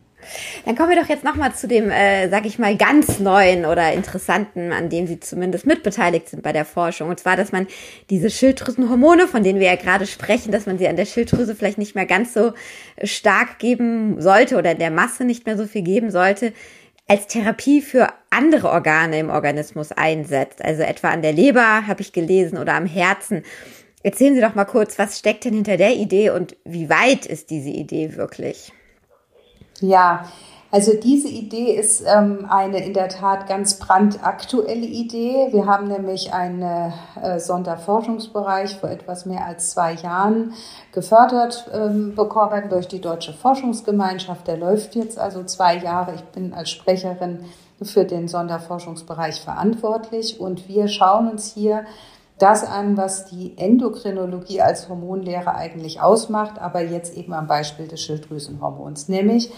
Dann 0.65 0.77
kommen 0.77 0.91
wir 0.91 1.01
doch 1.01 1.09
jetzt 1.09 1.25
nochmal 1.25 1.55
zu 1.55 1.69
dem, 1.69 1.91
äh, 1.91 2.29
sag 2.29 2.47
ich 2.47 2.59
mal, 2.59 2.77
ganz 2.77 3.19
neuen 3.21 3.67
oder 3.67 3.93
interessanten, 3.93 4.73
an 4.73 4.89
dem 4.89 5.07
Sie 5.07 5.21
zumindest 5.21 5.67
mitbeteiligt 5.67 6.29
sind 6.29 6.43
bei 6.43 6.53
der 6.53 6.65
Forschung. 6.65 7.11
Und 7.11 7.21
zwar, 7.21 7.37
dass 7.37 7.53
man 7.53 7.67
diese 8.11 8.31
Schilddrüsenhormone, 8.31 9.27
von 9.29 9.43
denen 9.43 9.61
wir 9.61 9.67
ja 9.67 9.77
gerade 9.77 10.07
sprechen, 10.07 10.53
dass 10.53 10.67
man 10.67 10.79
sie 10.79 10.89
an 10.89 10.97
der 10.97 11.05
Schilddrüse 11.05 11.55
vielleicht 11.55 11.79
nicht 11.79 11.95
mehr 11.95 12.07
ganz 12.07 12.33
so 12.33 12.53
stark 13.03 13.59
geben 13.59 14.21
sollte 14.21 14.57
oder 14.57 14.75
der 14.75 14.91
Masse 14.91 15.25
nicht 15.25 15.47
mehr 15.47 15.57
so 15.57 15.67
viel 15.67 15.83
geben 15.83 16.11
sollte, 16.11 16.53
als 17.07 17.27
Therapie 17.27 17.83
für 17.83 18.09
andere 18.31 18.71
Organe 18.71 19.19
im 19.19 19.29
Organismus 19.29 19.93
einsetzt. 19.93 20.65
Also 20.65 20.83
etwa 20.83 21.11
an 21.11 21.21
der 21.21 21.33
Leber, 21.33 21.87
habe 21.87 22.01
ich 22.01 22.13
gelesen, 22.13 22.57
oder 22.57 22.75
am 22.75 22.87
Herzen. 22.87 23.43
Erzählen 24.05 24.35
Sie 24.35 24.43
doch 24.43 24.55
mal 24.55 24.67
kurz, 24.67 24.99
was 24.99 25.19
steckt 25.19 25.47
denn 25.47 25.55
hinter 25.55 25.79
der 25.79 25.97
Idee 25.97 26.29
und 26.29 26.57
wie 26.65 26.91
weit 26.91 27.25
ist 27.25 27.49
diese 27.49 27.71
Idee 27.71 28.17
wirklich? 28.17 28.71
Ja, 29.81 30.27
also 30.71 30.93
diese 30.93 31.29
Idee 31.29 31.75
ist 31.75 32.05
ähm, 32.07 32.47
eine 32.51 32.85
in 32.85 32.93
der 32.93 33.09
Tat 33.09 33.47
ganz 33.47 33.79
brandaktuelle 33.79 34.85
Idee. 34.85 35.49
Wir 35.53 35.65
haben 35.65 35.89
nämlich 35.89 36.35
einen 36.35 36.93
äh, 37.23 37.41
Sonderforschungsbereich 37.41 38.77
vor 38.77 38.91
etwas 38.91 39.25
mehr 39.25 39.47
als 39.47 39.71
zwei 39.71 39.95
Jahren 39.95 40.53
gefördert 40.93 41.71
ähm, 41.73 42.15
bekommen 42.15 42.69
durch 42.69 42.89
die 42.89 43.01
Deutsche 43.01 43.33
Forschungsgemeinschaft. 43.33 44.47
Der 44.47 44.59
läuft 44.59 44.97
jetzt 44.97 45.19
also 45.19 45.45
zwei 45.45 45.79
Jahre. 45.79 46.15
Ich 46.17 46.25
bin 46.25 46.53
als 46.53 46.69
Sprecherin 46.69 47.47
für 47.81 48.05
den 48.05 48.29
Sonderforschungsbereich 48.29 49.41
verantwortlich 49.41 50.41
und 50.41 50.69
wir 50.69 50.89
schauen 50.89 51.31
uns 51.31 51.55
hier 51.55 51.87
das 52.39 52.65
an, 52.65 52.97
was 52.97 53.27
die 53.27 53.57
Endokrinologie 53.57 54.61
als 54.61 54.89
Hormonlehre 54.89 55.55
eigentlich 55.55 56.01
ausmacht, 56.01 56.61
aber 56.61 56.83
jetzt 56.83 57.17
eben 57.17 57.33
am 57.33 57.47
Beispiel 57.47 57.87
des 57.87 58.01
Schilddrüsenhormons, 58.03 59.09
nämlich, 59.09 59.53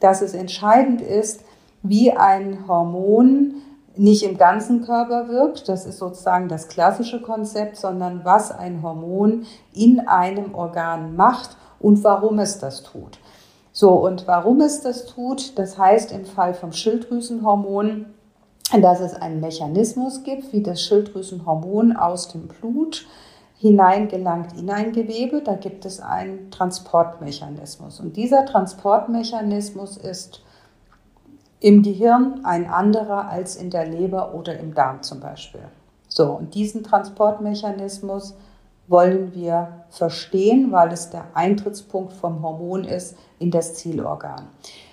dass 0.00 0.22
es 0.22 0.34
entscheidend 0.34 1.00
ist, 1.00 1.44
wie 1.82 2.12
ein 2.12 2.66
Hormon 2.66 3.54
nicht 3.96 4.22
im 4.22 4.38
ganzen 4.38 4.84
Körper 4.84 5.28
wirkt, 5.28 5.68
das 5.68 5.84
ist 5.84 5.98
sozusagen 5.98 6.48
das 6.48 6.68
klassische 6.68 7.20
Konzept, 7.20 7.76
sondern 7.76 8.24
was 8.24 8.50
ein 8.50 8.82
Hormon 8.82 9.44
in 9.74 10.00
einem 10.00 10.54
Organ 10.54 11.14
macht 11.14 11.56
und 11.78 12.02
warum 12.02 12.38
es 12.38 12.58
das 12.58 12.82
tut. 12.82 13.18
So, 13.72 13.90
und 13.92 14.26
warum 14.26 14.60
es 14.60 14.80
das 14.80 15.06
tut, 15.06 15.58
das 15.58 15.78
heißt 15.78 16.12
im 16.12 16.24
Fall 16.24 16.54
vom 16.54 16.72
Schilddrüsenhormon, 16.72 18.06
dass 18.80 19.00
es 19.00 19.14
einen 19.14 19.40
Mechanismus 19.40 20.22
gibt, 20.22 20.52
wie 20.52 20.62
das 20.62 20.80
Schilddrüsenhormon 20.82 21.96
aus 21.96 22.28
dem 22.28 22.48
Blut 22.48 23.06
hineingelangt 23.58 24.58
in 24.58 24.70
ein 24.70 24.92
Gewebe. 24.92 25.42
Da 25.42 25.54
gibt 25.54 25.84
es 25.84 26.00
einen 26.00 26.50
Transportmechanismus. 26.50 28.00
Und 28.00 28.16
dieser 28.16 28.46
Transportmechanismus 28.46 29.96
ist 29.96 30.42
im 31.60 31.82
Gehirn 31.82 32.40
ein 32.44 32.68
anderer 32.68 33.28
als 33.28 33.56
in 33.56 33.70
der 33.70 33.86
Leber 33.86 34.34
oder 34.34 34.58
im 34.58 34.74
Darm 34.74 35.02
zum 35.02 35.20
Beispiel. 35.20 35.62
So, 36.08 36.32
und 36.32 36.54
diesen 36.54 36.82
Transportmechanismus 36.82 38.34
wollen 38.88 39.32
wir 39.34 39.84
verstehen, 39.90 40.72
weil 40.72 40.92
es 40.92 41.10
der 41.10 41.24
Eintrittspunkt 41.34 42.12
vom 42.12 42.42
Hormon 42.42 42.84
ist 42.84 43.16
in 43.38 43.50
das 43.50 43.74
Zielorgan. 43.74 44.48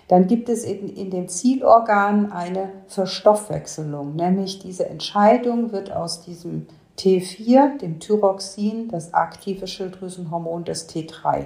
Dann 0.09 0.27
gibt 0.27 0.49
es 0.49 0.63
in, 0.65 0.89
in 0.89 1.11
dem 1.11 1.27
Zielorgan 1.29 2.31
eine 2.31 2.71
Verstoffwechselung, 2.87 4.15
nämlich 4.15 4.59
diese 4.59 4.89
Entscheidung 4.89 5.71
wird 5.71 5.91
aus 5.91 6.21
diesem 6.21 6.65
T4, 6.97 7.77
dem 7.77 7.99
Thyroxin, 7.99 8.89
das 8.89 9.13
aktive 9.13 9.67
Schilddrüsenhormon 9.67 10.65
des 10.65 10.89
T3. 10.89 11.45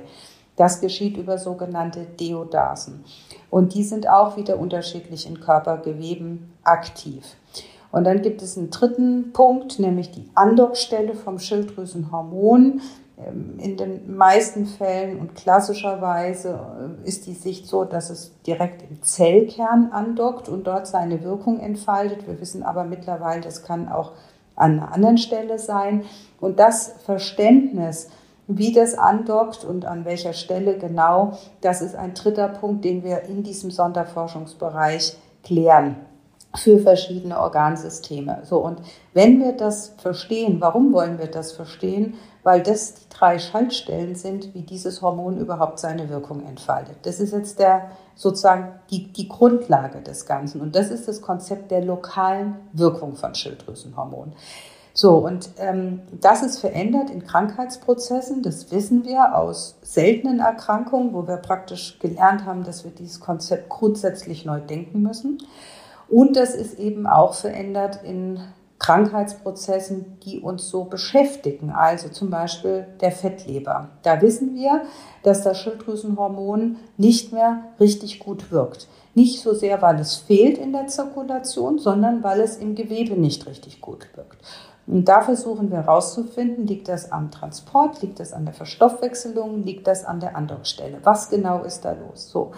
Das 0.56 0.82
geschieht 0.82 1.17
über 1.17 1.38
sogenannte 1.38 2.06
Deodasen. 2.06 3.04
Und 3.49 3.73
die 3.73 3.84
sind 3.84 4.10
auch 4.10 4.38
wieder 4.38 4.58
unterschiedlich 4.58 5.28
in 5.28 5.41
Körpergeweben 5.41 6.54
aktiv. 6.63 7.36
Und 7.91 8.06
dann 8.06 8.21
gibt 8.21 8.41
es 8.41 8.58
einen 8.58 8.71
dritten 8.71 9.34
Punkt, 9.34 9.78
nämlich 9.78 10.10
die 10.12 10.28
Andockstelle 10.36 11.15
vom 11.15 11.38
Schilddrüsenhormon. 11.38 12.82
Ähm, 13.17 13.60
in 13.60 13.78
den 13.78 14.15
meisten 14.15 14.65
Fällen 14.65 15.19
und 15.19 15.36
klassischerweise 15.36 16.60
äh, 17.04 17.08
ist 17.08 17.28
die 17.28 17.34
Sicht 17.34 17.67
so, 17.67 17.86
dass 17.86 18.10
es 18.10 18.32
direkt 18.47 18.82
im 18.89 19.04
Zellkern 19.04 19.89
andockt 19.91 20.49
und 20.49 20.65
dort 20.65 20.88
seine 20.88 21.23
Wirkung 21.23 21.60
entfaltet. 21.60 22.28
Wir 22.28 22.39
wissen 22.41 22.63
aber 22.63 22.84
mittlerweile, 22.84 23.41
das 23.41 23.63
kann 23.63 23.88
auch 23.88 24.13
an 24.56 24.80
einer 24.80 24.93
anderen 24.93 25.17
Stelle 25.17 25.60
sein. 25.60 26.06
Und 26.39 26.60
das 26.60 26.95
Verständnis, 27.06 28.10
wie 28.47 28.73
das 28.73 28.95
andockt 28.95 29.63
und 29.63 29.86
an 29.86 30.06
welcher 30.06 30.34
Stelle 30.34 30.78
genau, 30.78 31.38
das 31.62 31.82
ist 31.82 31.95
ein 31.95 32.13
dritter 32.13 32.47
Punkt, 32.47 32.84
den 32.84 33.04
wir 33.04 33.23
in 33.23 33.43
diesem 33.43 33.71
Sonderforschungsbereich 33.71 35.17
klären 35.43 35.97
für 36.56 36.80
verschiedene 36.80 37.39
Organsysteme. 37.39 38.42
So, 38.44 38.60
und 38.60 38.80
wenn 39.13 39.39
wir 39.39 39.54
das 39.54 39.94
verstehen, 39.98 40.62
warum 40.62 40.94
wollen 40.94 41.18
wir 41.18 41.28
das 41.28 41.52
verstehen? 41.52 42.16
Weil 42.44 42.62
das 42.62 42.94
die 42.96 43.10
drei 43.10 43.39
Schaltstellen 43.39 44.16
sind, 44.16 44.54
wie 44.54 44.62
dieses 44.62 45.02
Hormon 45.02 45.38
überhaupt 45.38 45.80
seine 45.80 46.10
Wirkung 46.10 46.46
entfaltet. 46.46 46.98
Das 47.04 47.20
ist 47.20 47.32
jetzt 47.32 47.58
der, 47.58 47.89
sozusagen 48.16 48.80
die, 48.92 49.12
die 49.12 49.30
Grundlage 49.30 50.02
des 50.02 50.26
Ganzen. 50.26 50.62
Und 50.62 50.76
das 50.76 50.92
ist 50.92 51.08
das 51.08 51.22
Konzept 51.22 51.72
der 51.72 51.84
lokalen 51.84 52.56
Wirkung 52.74 53.16
von 53.16 53.34
Schilddrüsenhormonen. 53.34 54.34
So, 54.96 55.18
und 55.18 55.50
ähm, 55.58 56.02
das 56.22 56.44
ist 56.44 56.60
verändert 56.60 57.10
in 57.10 57.24
Krankheitsprozessen, 57.26 58.44
das 58.44 58.72
wissen 58.72 59.06
wir 59.06 59.36
aus 59.36 59.78
seltenen 59.82 60.39
Erkrankungen, 60.39 61.13
wo 61.13 61.28
wir 61.28 61.38
praktisch 61.38 61.98
gelernt 61.98 62.46
haben, 62.46 62.63
dass 62.63 62.84
wir 62.84 62.92
dieses 62.92 63.20
Konzept 63.20 63.70
grundsätzlich 63.70 64.46
neu 64.46 64.60
denken 64.60 65.02
müssen. 65.02 65.39
Und 66.13 66.36
das 66.36 66.54
ist 66.54 66.78
eben 66.78 67.08
auch 67.08 67.34
verändert 67.34 68.02
in 68.04 68.39
Krankheitsprozessen, 68.78 70.19
die 70.23 70.41
uns 70.41 70.69
so 70.69 70.84
beschäftigen, 70.84 71.71
also 71.71 72.08
zum 72.08 72.30
Beispiel 72.30 72.86
der 73.02 73.12
Fettleber. 73.12 73.89
Da 74.04 74.21
wissen 74.21 74.54
wir, 74.54 74.84
dass 75.23 75.41
das 75.41 75.58
Schilddrüsenhormon 75.58 76.76
nicht 76.97 77.34
mehr 77.34 77.63
richtig 77.80 78.19
gut 78.19 78.52
wirkt. 78.52 78.88
Nicht 79.15 79.41
so 79.41 79.56
sehr, 79.56 79.82
weil 79.82 79.99
es 79.99 80.15
fehlt 80.15 80.60
in 80.60 80.71
der 80.71 80.86
Zirkulation, 80.86 81.80
sondern 81.80 82.23
weil 82.23 82.41
es 82.41 82.58
im 82.58 82.76
Gewebe 82.76 83.19
nicht 83.19 83.47
richtig 83.47 83.82
gut 83.82 84.08
wirkt. 84.15 84.38
Und 84.86 85.08
da 85.08 85.21
versuchen 85.21 85.71
wir 85.71 85.80
herauszufinden, 85.80 86.67
liegt 86.67 86.89
das 86.89 87.12
am 87.12 87.32
Transport, 87.32 88.04
liegt 88.04 88.19
das 88.19 88.34
an 88.34 88.45
der 88.45 88.54
Verstoffwechselung, 88.54 89.63
liegt 89.63 89.88
das 89.88 90.06
an 90.06 90.19
der 90.19 90.36
Andockstelle? 90.36 90.99
Was 91.02 91.32
genau 91.32 91.63
ist 91.63 91.86
da 91.86 91.93
los? 91.93 92.30
So. 92.30 92.52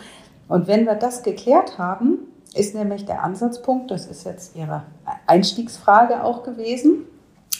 Und 0.49 0.67
wenn 0.67 0.85
wir 0.85 0.95
das 0.95 1.23
geklärt 1.23 1.77
haben, 1.77 2.34
ist 2.55 2.73
nämlich 2.75 3.05
der 3.05 3.23
Ansatzpunkt, 3.23 3.91
das 3.91 4.05
ist 4.05 4.25
jetzt 4.25 4.55
Ihre 4.55 4.83
Einstiegsfrage 5.27 6.23
auch 6.23 6.43
gewesen, 6.43 7.05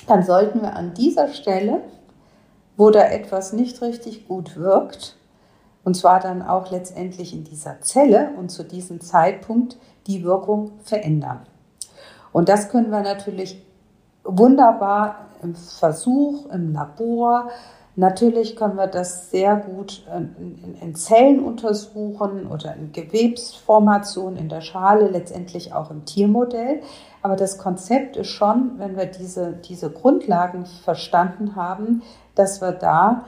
dann 0.08 0.23
sollten 0.23 0.62
wir 0.62 0.75
an 0.75 0.93
dieser 0.93 1.29
Stelle, 1.29 1.81
wo 2.77 2.89
da 2.89 3.03
etwas 3.05 3.53
nicht 3.53 3.81
richtig 3.81 4.27
gut 4.27 4.55
wirkt, 4.55 5.17
und 5.84 5.95
zwar 5.95 6.19
dann 6.19 6.41
auch 6.41 6.71
letztendlich 6.71 7.34
in 7.34 7.43
dieser 7.43 7.81
Zelle 7.81 8.31
und 8.38 8.49
zu 8.49 8.63
diesem 8.63 9.01
Zeitpunkt 9.01 9.77
die 10.08 10.23
Wirkung 10.23 10.71
verändern. 10.84 11.41
Und 12.31 12.49
das 12.49 12.69
können 12.69 12.89
wir 12.89 13.01
natürlich 13.01 13.63
wunderbar 14.23 15.27
im 15.43 15.55
Versuch, 15.55 16.49
im 16.51 16.73
Labor, 16.73 17.49
Natürlich 17.97 18.58
können 18.58 18.75
wir 18.75 18.88
das 18.88 19.31
sehr 19.31 19.55
gut 19.55 20.03
in, 20.81 20.95
Zellen 20.95 21.39
untersuchen 21.39 22.47
oder 22.47 22.75
in 22.75 22.91
Gewebsformationen 22.91 24.38
in 24.38 24.49
der 24.49 24.60
Schale, 24.60 25.08
letztendlich 25.08 25.73
auch 25.73 25.91
im 25.91 26.03
Tiermodell. 26.03 26.81
Aber 27.21 27.38
das 27.38 27.58
Konzept 27.58 28.17
ist 28.17 28.27
schon, 28.27 28.73
wenn 28.79 28.97
wir 28.97 29.05
diese, 29.05 29.53
diese 29.53 29.89
Grundlagen 29.89 30.65
verstanden 30.65 31.55
haben, 31.55 32.03
dass 32.36 32.60
wir 32.60 32.73
da 32.73 33.23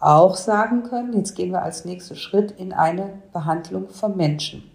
auch 0.00 0.34
sagen 0.34 0.82
können, 0.82 1.12
jetzt 1.12 1.36
gehen 1.36 1.52
wir 1.52 1.62
als 1.62 1.84
nächsten 1.84 2.16
Schritt 2.16 2.52
in 2.52 2.72
eine 2.72 3.10
Behandlung 3.32 3.90
von 3.90 4.16
Menschen. 4.16 4.68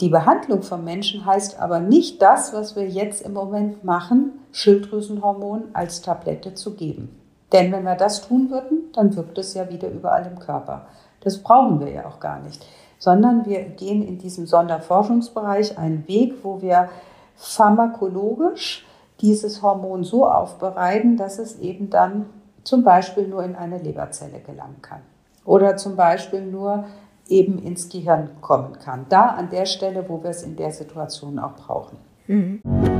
Die 0.00 0.08
Behandlung 0.08 0.62
von 0.62 0.82
Menschen 0.82 1.24
heißt 1.24 1.60
aber 1.60 1.78
nicht 1.78 2.20
das, 2.20 2.52
was 2.52 2.74
wir 2.74 2.88
jetzt 2.88 3.22
im 3.22 3.34
Moment 3.34 3.84
machen, 3.84 4.40
Schilddrüsenhormon 4.50 5.68
als 5.74 6.00
Tablette 6.00 6.54
zu 6.54 6.74
geben. 6.74 7.19
Denn 7.52 7.72
wenn 7.72 7.84
wir 7.84 7.96
das 7.96 8.26
tun 8.26 8.50
würden, 8.50 8.90
dann 8.92 9.14
wirkt 9.16 9.38
es 9.38 9.54
ja 9.54 9.68
wieder 9.68 9.88
überall 9.88 10.26
im 10.26 10.38
Körper. 10.38 10.86
Das 11.20 11.38
brauchen 11.38 11.80
wir 11.80 11.90
ja 11.90 12.06
auch 12.06 12.20
gar 12.20 12.40
nicht, 12.40 12.64
sondern 12.98 13.46
wir 13.46 13.60
gehen 13.62 14.06
in 14.06 14.18
diesem 14.18 14.46
Sonderforschungsbereich 14.46 15.78
einen 15.78 16.06
Weg, 16.08 16.36
wo 16.42 16.62
wir 16.62 16.88
pharmakologisch 17.36 18.86
dieses 19.20 19.62
Hormon 19.62 20.04
so 20.04 20.26
aufbereiten, 20.26 21.16
dass 21.16 21.38
es 21.38 21.58
eben 21.58 21.90
dann 21.90 22.26
zum 22.64 22.84
Beispiel 22.84 23.26
nur 23.26 23.44
in 23.44 23.56
eine 23.56 23.78
Leberzelle 23.78 24.40
gelangen 24.40 24.80
kann 24.82 25.00
oder 25.44 25.76
zum 25.76 25.96
Beispiel 25.96 26.42
nur 26.42 26.84
eben 27.28 27.58
ins 27.62 27.88
Gehirn 27.88 28.30
kommen 28.40 28.78
kann. 28.78 29.06
Da 29.08 29.26
an 29.26 29.50
der 29.50 29.66
Stelle, 29.66 30.04
wo 30.08 30.22
wir 30.22 30.30
es 30.30 30.42
in 30.42 30.56
der 30.56 30.72
Situation 30.72 31.38
auch 31.38 31.54
brauchen. 31.54 31.98
Mhm. 32.26 32.99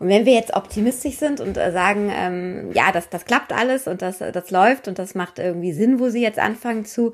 Und 0.00 0.08
wenn 0.08 0.24
wir 0.24 0.32
jetzt 0.32 0.56
optimistisch 0.56 1.16
sind 1.16 1.40
und 1.40 1.58
äh, 1.58 1.72
sagen, 1.72 2.10
ähm, 2.10 2.70
ja, 2.72 2.90
das, 2.90 3.10
das 3.10 3.26
klappt 3.26 3.52
alles 3.52 3.86
und 3.86 4.00
das, 4.00 4.18
das 4.18 4.50
läuft 4.50 4.88
und 4.88 4.98
das 4.98 5.14
macht 5.14 5.38
irgendwie 5.38 5.72
Sinn, 5.72 6.00
wo 6.00 6.08
Sie 6.08 6.22
jetzt 6.22 6.38
anfangen 6.38 6.86
zu 6.86 7.12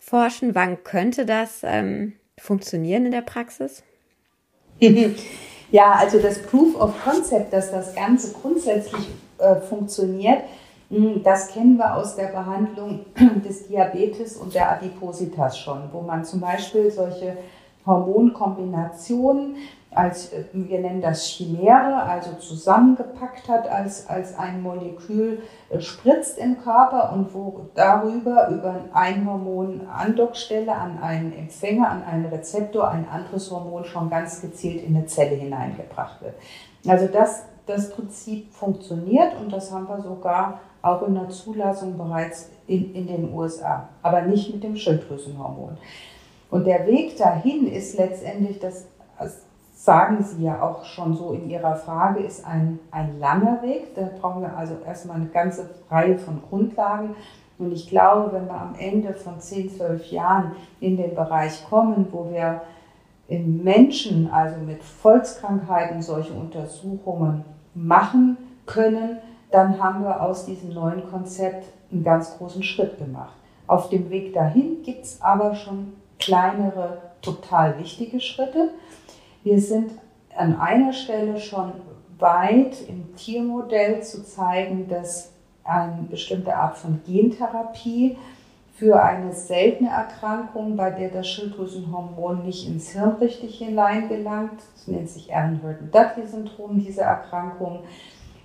forschen, 0.00 0.54
wann 0.54 0.82
könnte 0.82 1.26
das 1.26 1.60
ähm, 1.62 2.14
funktionieren 2.38 3.04
in 3.06 3.12
der 3.12 3.22
Praxis? 3.22 3.82
Ja, 5.72 5.92
also 5.92 6.18
das 6.18 6.42
Proof 6.42 6.78
of 6.78 6.92
Concept, 7.02 7.50
dass 7.50 7.70
das 7.70 7.94
Ganze 7.94 8.34
grundsätzlich 8.34 9.08
äh, 9.38 9.56
funktioniert, 9.56 10.42
hm, 10.90 11.22
das 11.22 11.48
kennen 11.48 11.78
wir 11.78 11.96
aus 11.96 12.14
der 12.14 12.26
Behandlung 12.26 13.06
des 13.42 13.68
Diabetes 13.68 14.36
und 14.36 14.54
der 14.54 14.70
Adipositas 14.70 15.58
schon, 15.58 15.88
wo 15.90 16.02
man 16.02 16.26
zum 16.26 16.40
Beispiel 16.40 16.90
solche 16.90 17.38
Hormonkombination 17.86 19.56
als, 19.94 20.32
äh, 20.32 20.44
wir 20.52 20.80
nennen 20.80 21.00
das 21.00 21.26
Chimäre, 21.26 22.02
also 22.02 22.32
zusammengepackt 22.34 23.48
hat 23.48 23.68
als, 23.68 24.08
als 24.08 24.38
ein 24.38 24.62
Molekül, 24.62 25.42
äh, 25.70 25.80
spritzt 25.80 26.38
im 26.38 26.58
Körper 26.58 27.12
und 27.12 27.34
wo 27.34 27.66
darüber 27.74 28.48
über 28.48 28.76
ein 28.92 29.26
Hormon 29.26 29.82
Andockstelle 29.86 30.74
an 30.74 30.98
einen 30.98 31.32
Empfänger, 31.32 31.88
an 31.88 32.04
einen 32.04 32.26
Rezeptor, 32.26 32.88
ein 32.88 33.06
anderes 33.08 33.50
Hormon 33.50 33.84
schon 33.84 34.10
ganz 34.10 34.40
gezielt 34.40 34.82
in 34.84 34.96
eine 34.96 35.06
Zelle 35.06 35.36
hineingebracht 35.36 36.22
wird. 36.22 36.34
Also 36.86 37.06
das, 37.06 37.44
das 37.66 37.90
Prinzip 37.90 38.52
funktioniert 38.52 39.38
und 39.40 39.52
das 39.52 39.72
haben 39.72 39.88
wir 39.88 40.00
sogar 40.00 40.60
auch 40.80 41.02
in 41.02 41.14
der 41.14 41.28
Zulassung 41.28 41.96
bereits 41.96 42.50
in, 42.66 42.92
in 42.94 43.06
den 43.06 43.32
USA, 43.32 43.88
aber 44.02 44.22
nicht 44.22 44.52
mit 44.52 44.64
dem 44.64 44.74
Schilddrüsenhormon. 44.74 45.76
Und 46.52 46.66
der 46.66 46.86
Weg 46.86 47.16
dahin 47.16 47.66
ist 47.66 47.96
letztendlich, 47.96 48.58
das 48.58 48.86
sagen 49.74 50.22
Sie 50.22 50.44
ja 50.44 50.60
auch 50.60 50.84
schon 50.84 51.14
so 51.14 51.32
in 51.32 51.48
Ihrer 51.48 51.76
Frage, 51.76 52.22
ist 52.22 52.46
ein, 52.46 52.78
ein 52.90 53.18
langer 53.18 53.62
Weg. 53.62 53.94
Da 53.94 54.10
brauchen 54.20 54.42
wir 54.42 54.54
also 54.54 54.74
erstmal 54.86 55.16
eine 55.16 55.28
ganze 55.28 55.70
Reihe 55.90 56.18
von 56.18 56.42
Grundlagen. 56.46 57.16
Und 57.58 57.72
ich 57.72 57.88
glaube, 57.88 58.34
wenn 58.34 58.48
wir 58.48 58.60
am 58.60 58.74
Ende 58.78 59.14
von 59.14 59.40
10, 59.40 59.70
12 59.70 60.12
Jahren 60.12 60.52
in 60.78 60.98
den 60.98 61.14
Bereich 61.14 61.64
kommen, 61.70 62.08
wo 62.10 62.30
wir 62.30 62.60
in 63.28 63.64
Menschen, 63.64 64.30
also 64.30 64.60
mit 64.60 64.84
Volkskrankheiten, 64.84 66.02
solche 66.02 66.34
Untersuchungen 66.34 67.46
machen 67.74 68.36
können, 68.66 69.16
dann 69.50 69.82
haben 69.82 70.04
wir 70.04 70.20
aus 70.20 70.44
diesem 70.44 70.74
neuen 70.74 71.08
Konzept 71.08 71.64
einen 71.90 72.04
ganz 72.04 72.36
großen 72.36 72.62
Schritt 72.62 72.98
gemacht. 72.98 73.38
Auf 73.66 73.88
dem 73.88 74.10
Weg 74.10 74.34
dahin 74.34 74.82
gibt 74.82 75.04
es 75.06 75.22
aber 75.22 75.54
schon 75.54 75.94
kleinere, 76.22 76.98
total 77.20 77.78
wichtige 77.78 78.20
Schritte. 78.20 78.70
Wir 79.42 79.60
sind 79.60 79.92
an 80.36 80.58
einer 80.58 80.92
Stelle 80.92 81.38
schon 81.40 81.72
weit 82.18 82.76
im 82.88 83.16
Tiermodell 83.16 84.02
zu 84.02 84.24
zeigen, 84.24 84.88
dass 84.88 85.32
eine 85.64 86.02
bestimmte 86.08 86.54
Art 86.56 86.76
von 86.76 87.00
Gentherapie 87.04 88.16
für 88.74 89.02
eine 89.02 89.32
seltene 89.32 89.90
Erkrankung, 89.90 90.76
bei 90.76 90.90
der 90.90 91.10
das 91.10 91.28
Schilddrüsenhormon 91.28 92.44
nicht 92.44 92.66
ins 92.66 92.90
Hirn 92.90 93.16
richtig 93.20 93.58
hineingelangt, 93.58 94.60
das 94.74 94.88
nennt 94.88 95.08
sich 95.08 95.34
Aaron-Burton-Dudley-Syndrom, 95.34 96.78
diese 96.78 97.02
Erkrankung, 97.02 97.80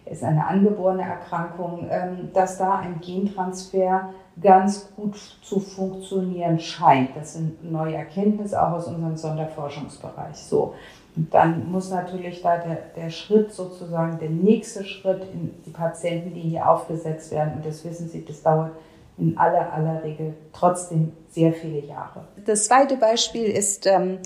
ist 0.05 0.23
eine 0.23 0.45
angeborene 0.45 1.03
Erkrankung, 1.03 1.87
ähm, 1.89 2.29
dass 2.33 2.57
da 2.57 2.79
ein 2.79 3.01
Gentransfer 3.01 4.13
ganz 4.41 4.89
gut 4.95 5.15
zu 5.41 5.59
funktionieren 5.59 6.59
scheint. 6.59 7.15
Das 7.15 7.33
sind 7.33 7.69
neue 7.69 7.95
Erkenntnisse 7.95 8.61
auch 8.61 8.73
aus 8.73 8.87
unserem 8.87 9.17
Sonderforschungsbereich. 9.17 10.37
So. 10.37 10.73
Und 11.15 11.33
dann 11.33 11.71
muss 11.71 11.89
natürlich 11.89 12.43
da 12.43 12.57
der, 12.57 12.77
der 12.95 13.09
Schritt 13.09 13.51
sozusagen, 13.51 14.19
der 14.19 14.29
nächste 14.29 14.83
Schritt 14.83 15.23
in 15.33 15.51
die 15.65 15.71
Patientenlinie 15.71 16.67
aufgesetzt 16.67 17.31
werden. 17.31 17.53
Und 17.55 17.65
das 17.65 17.83
wissen 17.83 18.07
Sie, 18.07 18.23
das 18.23 18.43
dauert 18.43 18.71
in 19.17 19.35
aller, 19.37 19.73
aller 19.73 20.03
Regel 20.03 20.35
trotzdem 20.53 21.11
sehr 21.29 21.53
viele 21.53 21.79
Jahre. 21.79 22.27
Das 22.45 22.65
zweite 22.65 22.97
Beispiel 22.97 23.45
ist 23.45 23.87
ähm, 23.87 24.19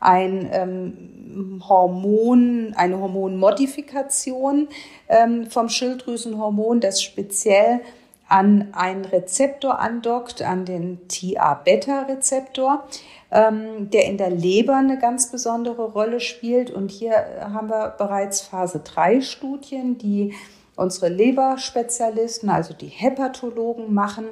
ein 0.00 0.48
ähm, 0.50 1.62
Hormon, 1.68 2.72
eine 2.76 2.98
Hormonmodifikation 2.98 4.68
ähm, 5.08 5.46
vom 5.50 5.68
Schilddrüsenhormon, 5.68 6.80
das 6.80 7.02
speziell 7.02 7.80
an 8.28 8.68
einen 8.72 9.04
Rezeptor 9.06 9.78
andockt, 9.78 10.42
an 10.42 10.64
den 10.64 11.08
TA-Beta-Rezeptor, 11.08 12.84
ähm, 13.30 13.90
der 13.90 14.04
in 14.06 14.18
der 14.18 14.30
Leber 14.30 14.76
eine 14.76 14.98
ganz 14.98 15.30
besondere 15.30 15.92
Rolle 15.92 16.20
spielt. 16.20 16.70
Und 16.70 16.90
hier 16.90 17.12
haben 17.52 17.70
wir 17.70 17.94
bereits 17.96 18.42
Phase 18.42 18.80
3 18.80 19.22
Studien, 19.22 19.96
die 19.96 20.34
unsere 20.76 21.08
Leberspezialisten, 21.08 22.50
also 22.50 22.74
die 22.74 22.86
Hepatologen 22.86 23.92
machen. 23.92 24.26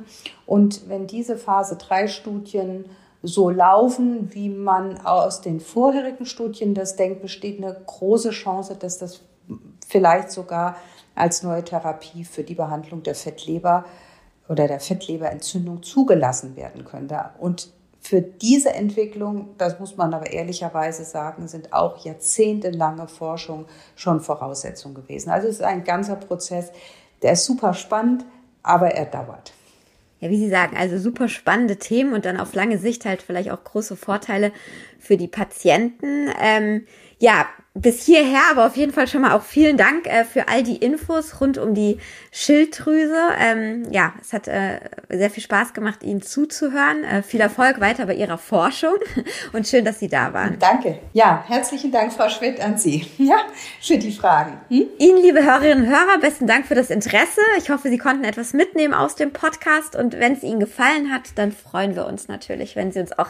Und 0.44 0.88
wenn 0.88 1.06
diese 1.06 1.37
Phase 1.37 1.76
3 1.76 2.06
Studien 2.06 2.85
so 3.22 3.50
laufen, 3.50 4.32
wie 4.35 4.50
man 4.50 5.00
aus 5.04 5.40
den 5.40 5.59
vorherigen 5.59 6.26
Studien 6.26 6.74
das 6.74 6.96
denkt, 6.96 7.22
besteht 7.22 7.62
eine 7.62 7.74
große 7.87 8.30
Chance, 8.30 8.76
dass 8.78 8.98
das 8.98 9.22
vielleicht 9.88 10.30
sogar 10.30 10.76
als 11.16 11.42
neue 11.42 11.64
Therapie 11.64 12.24
für 12.24 12.44
die 12.44 12.55
Behandlung 12.55 13.02
der 13.02 13.14
Fettleber 13.14 13.85
oder 14.48 14.68
der 14.68 14.81
Fettleberentzündung 14.81 15.83
zugelassen 15.83 16.55
werden 16.57 16.85
könnte. 16.85 17.31
Und 17.38 17.72
für 18.00 18.20
diese 18.20 18.72
Entwicklung, 18.72 19.48
das 19.59 19.81
muss 19.81 19.96
man 19.96 20.14
aber 20.14 20.31
ehrlicherweise 20.31 21.05
sagen, 21.05 21.48
sind 21.48 21.72
auch 21.72 22.05
jahrzehntelange 22.05 23.09
Forschung 23.09 23.66
schon 23.96 24.20
Voraussetzung 24.20 24.94
gewesen. 24.94 25.31
Also 25.31 25.48
es 25.48 25.57
ist 25.57 25.62
ein 25.62 25.83
ganzer 25.83 26.14
Prozess, 26.14 26.70
der 27.22 27.33
ist 27.33 27.44
super 27.44 27.74
spannend, 27.74 28.24
aber 28.62 28.92
er 28.92 29.07
dauert. 29.07 29.52
Ja, 30.20 30.31
wie 30.31 30.38
Sie 30.38 30.48
sagen, 30.48 30.76
also 30.76 30.98
super 30.98 31.29
spannende 31.29 31.76
Themen 31.76 32.14
und 32.14 32.24
dann 32.24 32.38
auf 32.38 32.55
lange 32.55 32.79
Sicht 32.79 33.05
halt 33.05 33.22
vielleicht 33.22 33.50
auch 33.50 33.62
große 33.62 33.96
Vorteile 33.96 34.52
für 34.98 35.16
die 35.16 35.29
Patienten. 35.29 36.29
Ähm, 36.40 36.87
ja, 37.18 37.46
bis 37.80 38.04
hierher, 38.04 38.40
aber 38.50 38.66
auf 38.66 38.76
jeden 38.76 38.92
Fall 38.92 39.06
schon 39.06 39.20
mal 39.20 39.32
auch 39.32 39.42
vielen 39.42 39.76
Dank 39.76 40.06
äh, 40.06 40.24
für 40.24 40.48
all 40.48 40.62
die 40.62 40.76
Infos 40.76 41.40
rund 41.40 41.58
um 41.58 41.74
die 41.74 41.98
Schilddrüse. 42.32 43.18
Ähm, 43.38 43.84
ja, 43.90 44.14
es 44.20 44.32
hat 44.32 44.48
äh, 44.48 44.80
sehr 45.10 45.30
viel 45.30 45.42
Spaß 45.42 45.74
gemacht, 45.74 46.02
Ihnen 46.02 46.22
zuzuhören. 46.22 47.04
Äh, 47.04 47.22
viel 47.22 47.40
Erfolg 47.40 47.80
weiter 47.80 48.06
bei 48.06 48.14
Ihrer 48.14 48.38
Forschung 48.38 48.96
und 49.52 49.66
schön, 49.66 49.84
dass 49.84 49.98
Sie 49.98 50.08
da 50.08 50.32
waren. 50.32 50.58
Danke. 50.58 50.98
Ja, 51.12 51.44
herzlichen 51.46 51.92
Dank, 51.92 52.12
Frau 52.12 52.28
Schmidt, 52.28 52.60
an 52.60 52.78
Sie 52.78 53.06
ja, 53.18 53.36
für 53.80 53.98
die 53.98 54.12
Fragen. 54.12 54.54
Hm? 54.68 54.86
Ihnen, 54.98 55.22
liebe 55.22 55.44
Hörerinnen 55.44 55.84
und 55.84 55.90
Hörer, 55.90 56.18
besten 56.20 56.46
Dank 56.46 56.66
für 56.66 56.74
das 56.74 56.90
Interesse. 56.90 57.40
Ich 57.58 57.70
hoffe, 57.70 57.90
Sie 57.90 57.98
konnten 57.98 58.24
etwas 58.24 58.54
mitnehmen 58.54 58.94
aus 58.94 59.16
dem 59.16 59.32
Podcast 59.32 59.96
und 59.96 60.18
wenn 60.18 60.32
es 60.32 60.42
Ihnen 60.42 60.60
gefallen 60.60 61.12
hat, 61.12 61.36
dann 61.36 61.52
freuen 61.52 61.94
wir 61.94 62.06
uns 62.06 62.28
natürlich, 62.28 62.74
wenn 62.74 62.92
Sie 62.92 63.00
uns 63.00 63.18
auch 63.18 63.28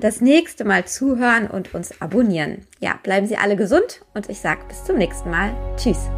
das 0.00 0.20
nächste 0.20 0.64
Mal 0.64 0.84
zuhören 0.84 1.48
und 1.48 1.74
uns 1.74 2.00
abonnieren. 2.00 2.66
Ja, 2.80 2.98
bleiben 3.02 3.26
Sie 3.26 3.36
alle 3.36 3.56
gesund 3.88 4.04
und 4.14 4.28
ich 4.28 4.38
sage 4.38 4.60
bis 4.68 4.84
zum 4.84 4.96
nächsten 4.96 5.30
Mal. 5.30 5.54
Tschüss. 5.76 6.08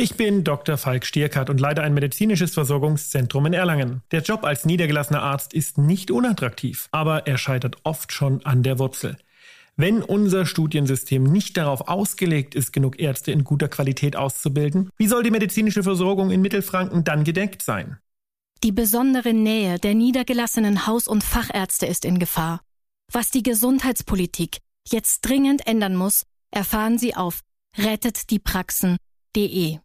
Ich 0.00 0.16
bin 0.16 0.44
Dr. 0.44 0.76
Falk 0.76 1.04
Stierkart 1.04 1.50
und 1.50 1.60
leite 1.60 1.82
ein 1.82 1.92
medizinisches 1.92 2.54
Versorgungszentrum 2.54 3.46
in 3.46 3.52
Erlangen. 3.52 4.02
Der 4.12 4.22
Job 4.22 4.44
als 4.44 4.64
niedergelassener 4.64 5.22
Arzt 5.22 5.54
ist 5.54 5.76
nicht 5.76 6.10
unattraktiv, 6.10 6.88
aber 6.92 7.26
er 7.26 7.36
scheitert 7.36 7.76
oft 7.82 8.12
schon 8.12 8.44
an 8.44 8.62
der 8.62 8.78
Wurzel. 8.78 9.16
Wenn 9.76 10.02
unser 10.02 10.44
Studiensystem 10.44 11.22
nicht 11.22 11.56
darauf 11.56 11.88
ausgelegt 11.88 12.56
ist, 12.56 12.72
genug 12.72 12.98
Ärzte 12.98 13.30
in 13.30 13.44
guter 13.44 13.68
Qualität 13.68 14.16
auszubilden, 14.16 14.90
wie 14.96 15.06
soll 15.06 15.22
die 15.22 15.30
medizinische 15.30 15.84
Versorgung 15.84 16.30
in 16.30 16.42
Mittelfranken 16.42 17.04
dann 17.04 17.22
gedeckt 17.22 17.62
sein? 17.62 17.98
Die 18.64 18.72
besondere 18.72 19.34
Nähe 19.34 19.78
der 19.78 19.94
niedergelassenen 19.94 20.86
Haus- 20.86 21.06
und 21.06 21.22
Fachärzte 21.22 21.86
ist 21.86 22.04
in 22.04 22.18
Gefahr. 22.18 22.60
Was 23.12 23.30
die 23.30 23.44
Gesundheitspolitik 23.44 24.58
jetzt 24.88 25.20
dringend 25.20 25.64
ändern 25.66 25.94
muss, 25.94 26.24
erfahren 26.50 26.98
Sie 26.98 27.14
auf 27.14 27.42
rettetdiepraxen.de. 27.76 29.78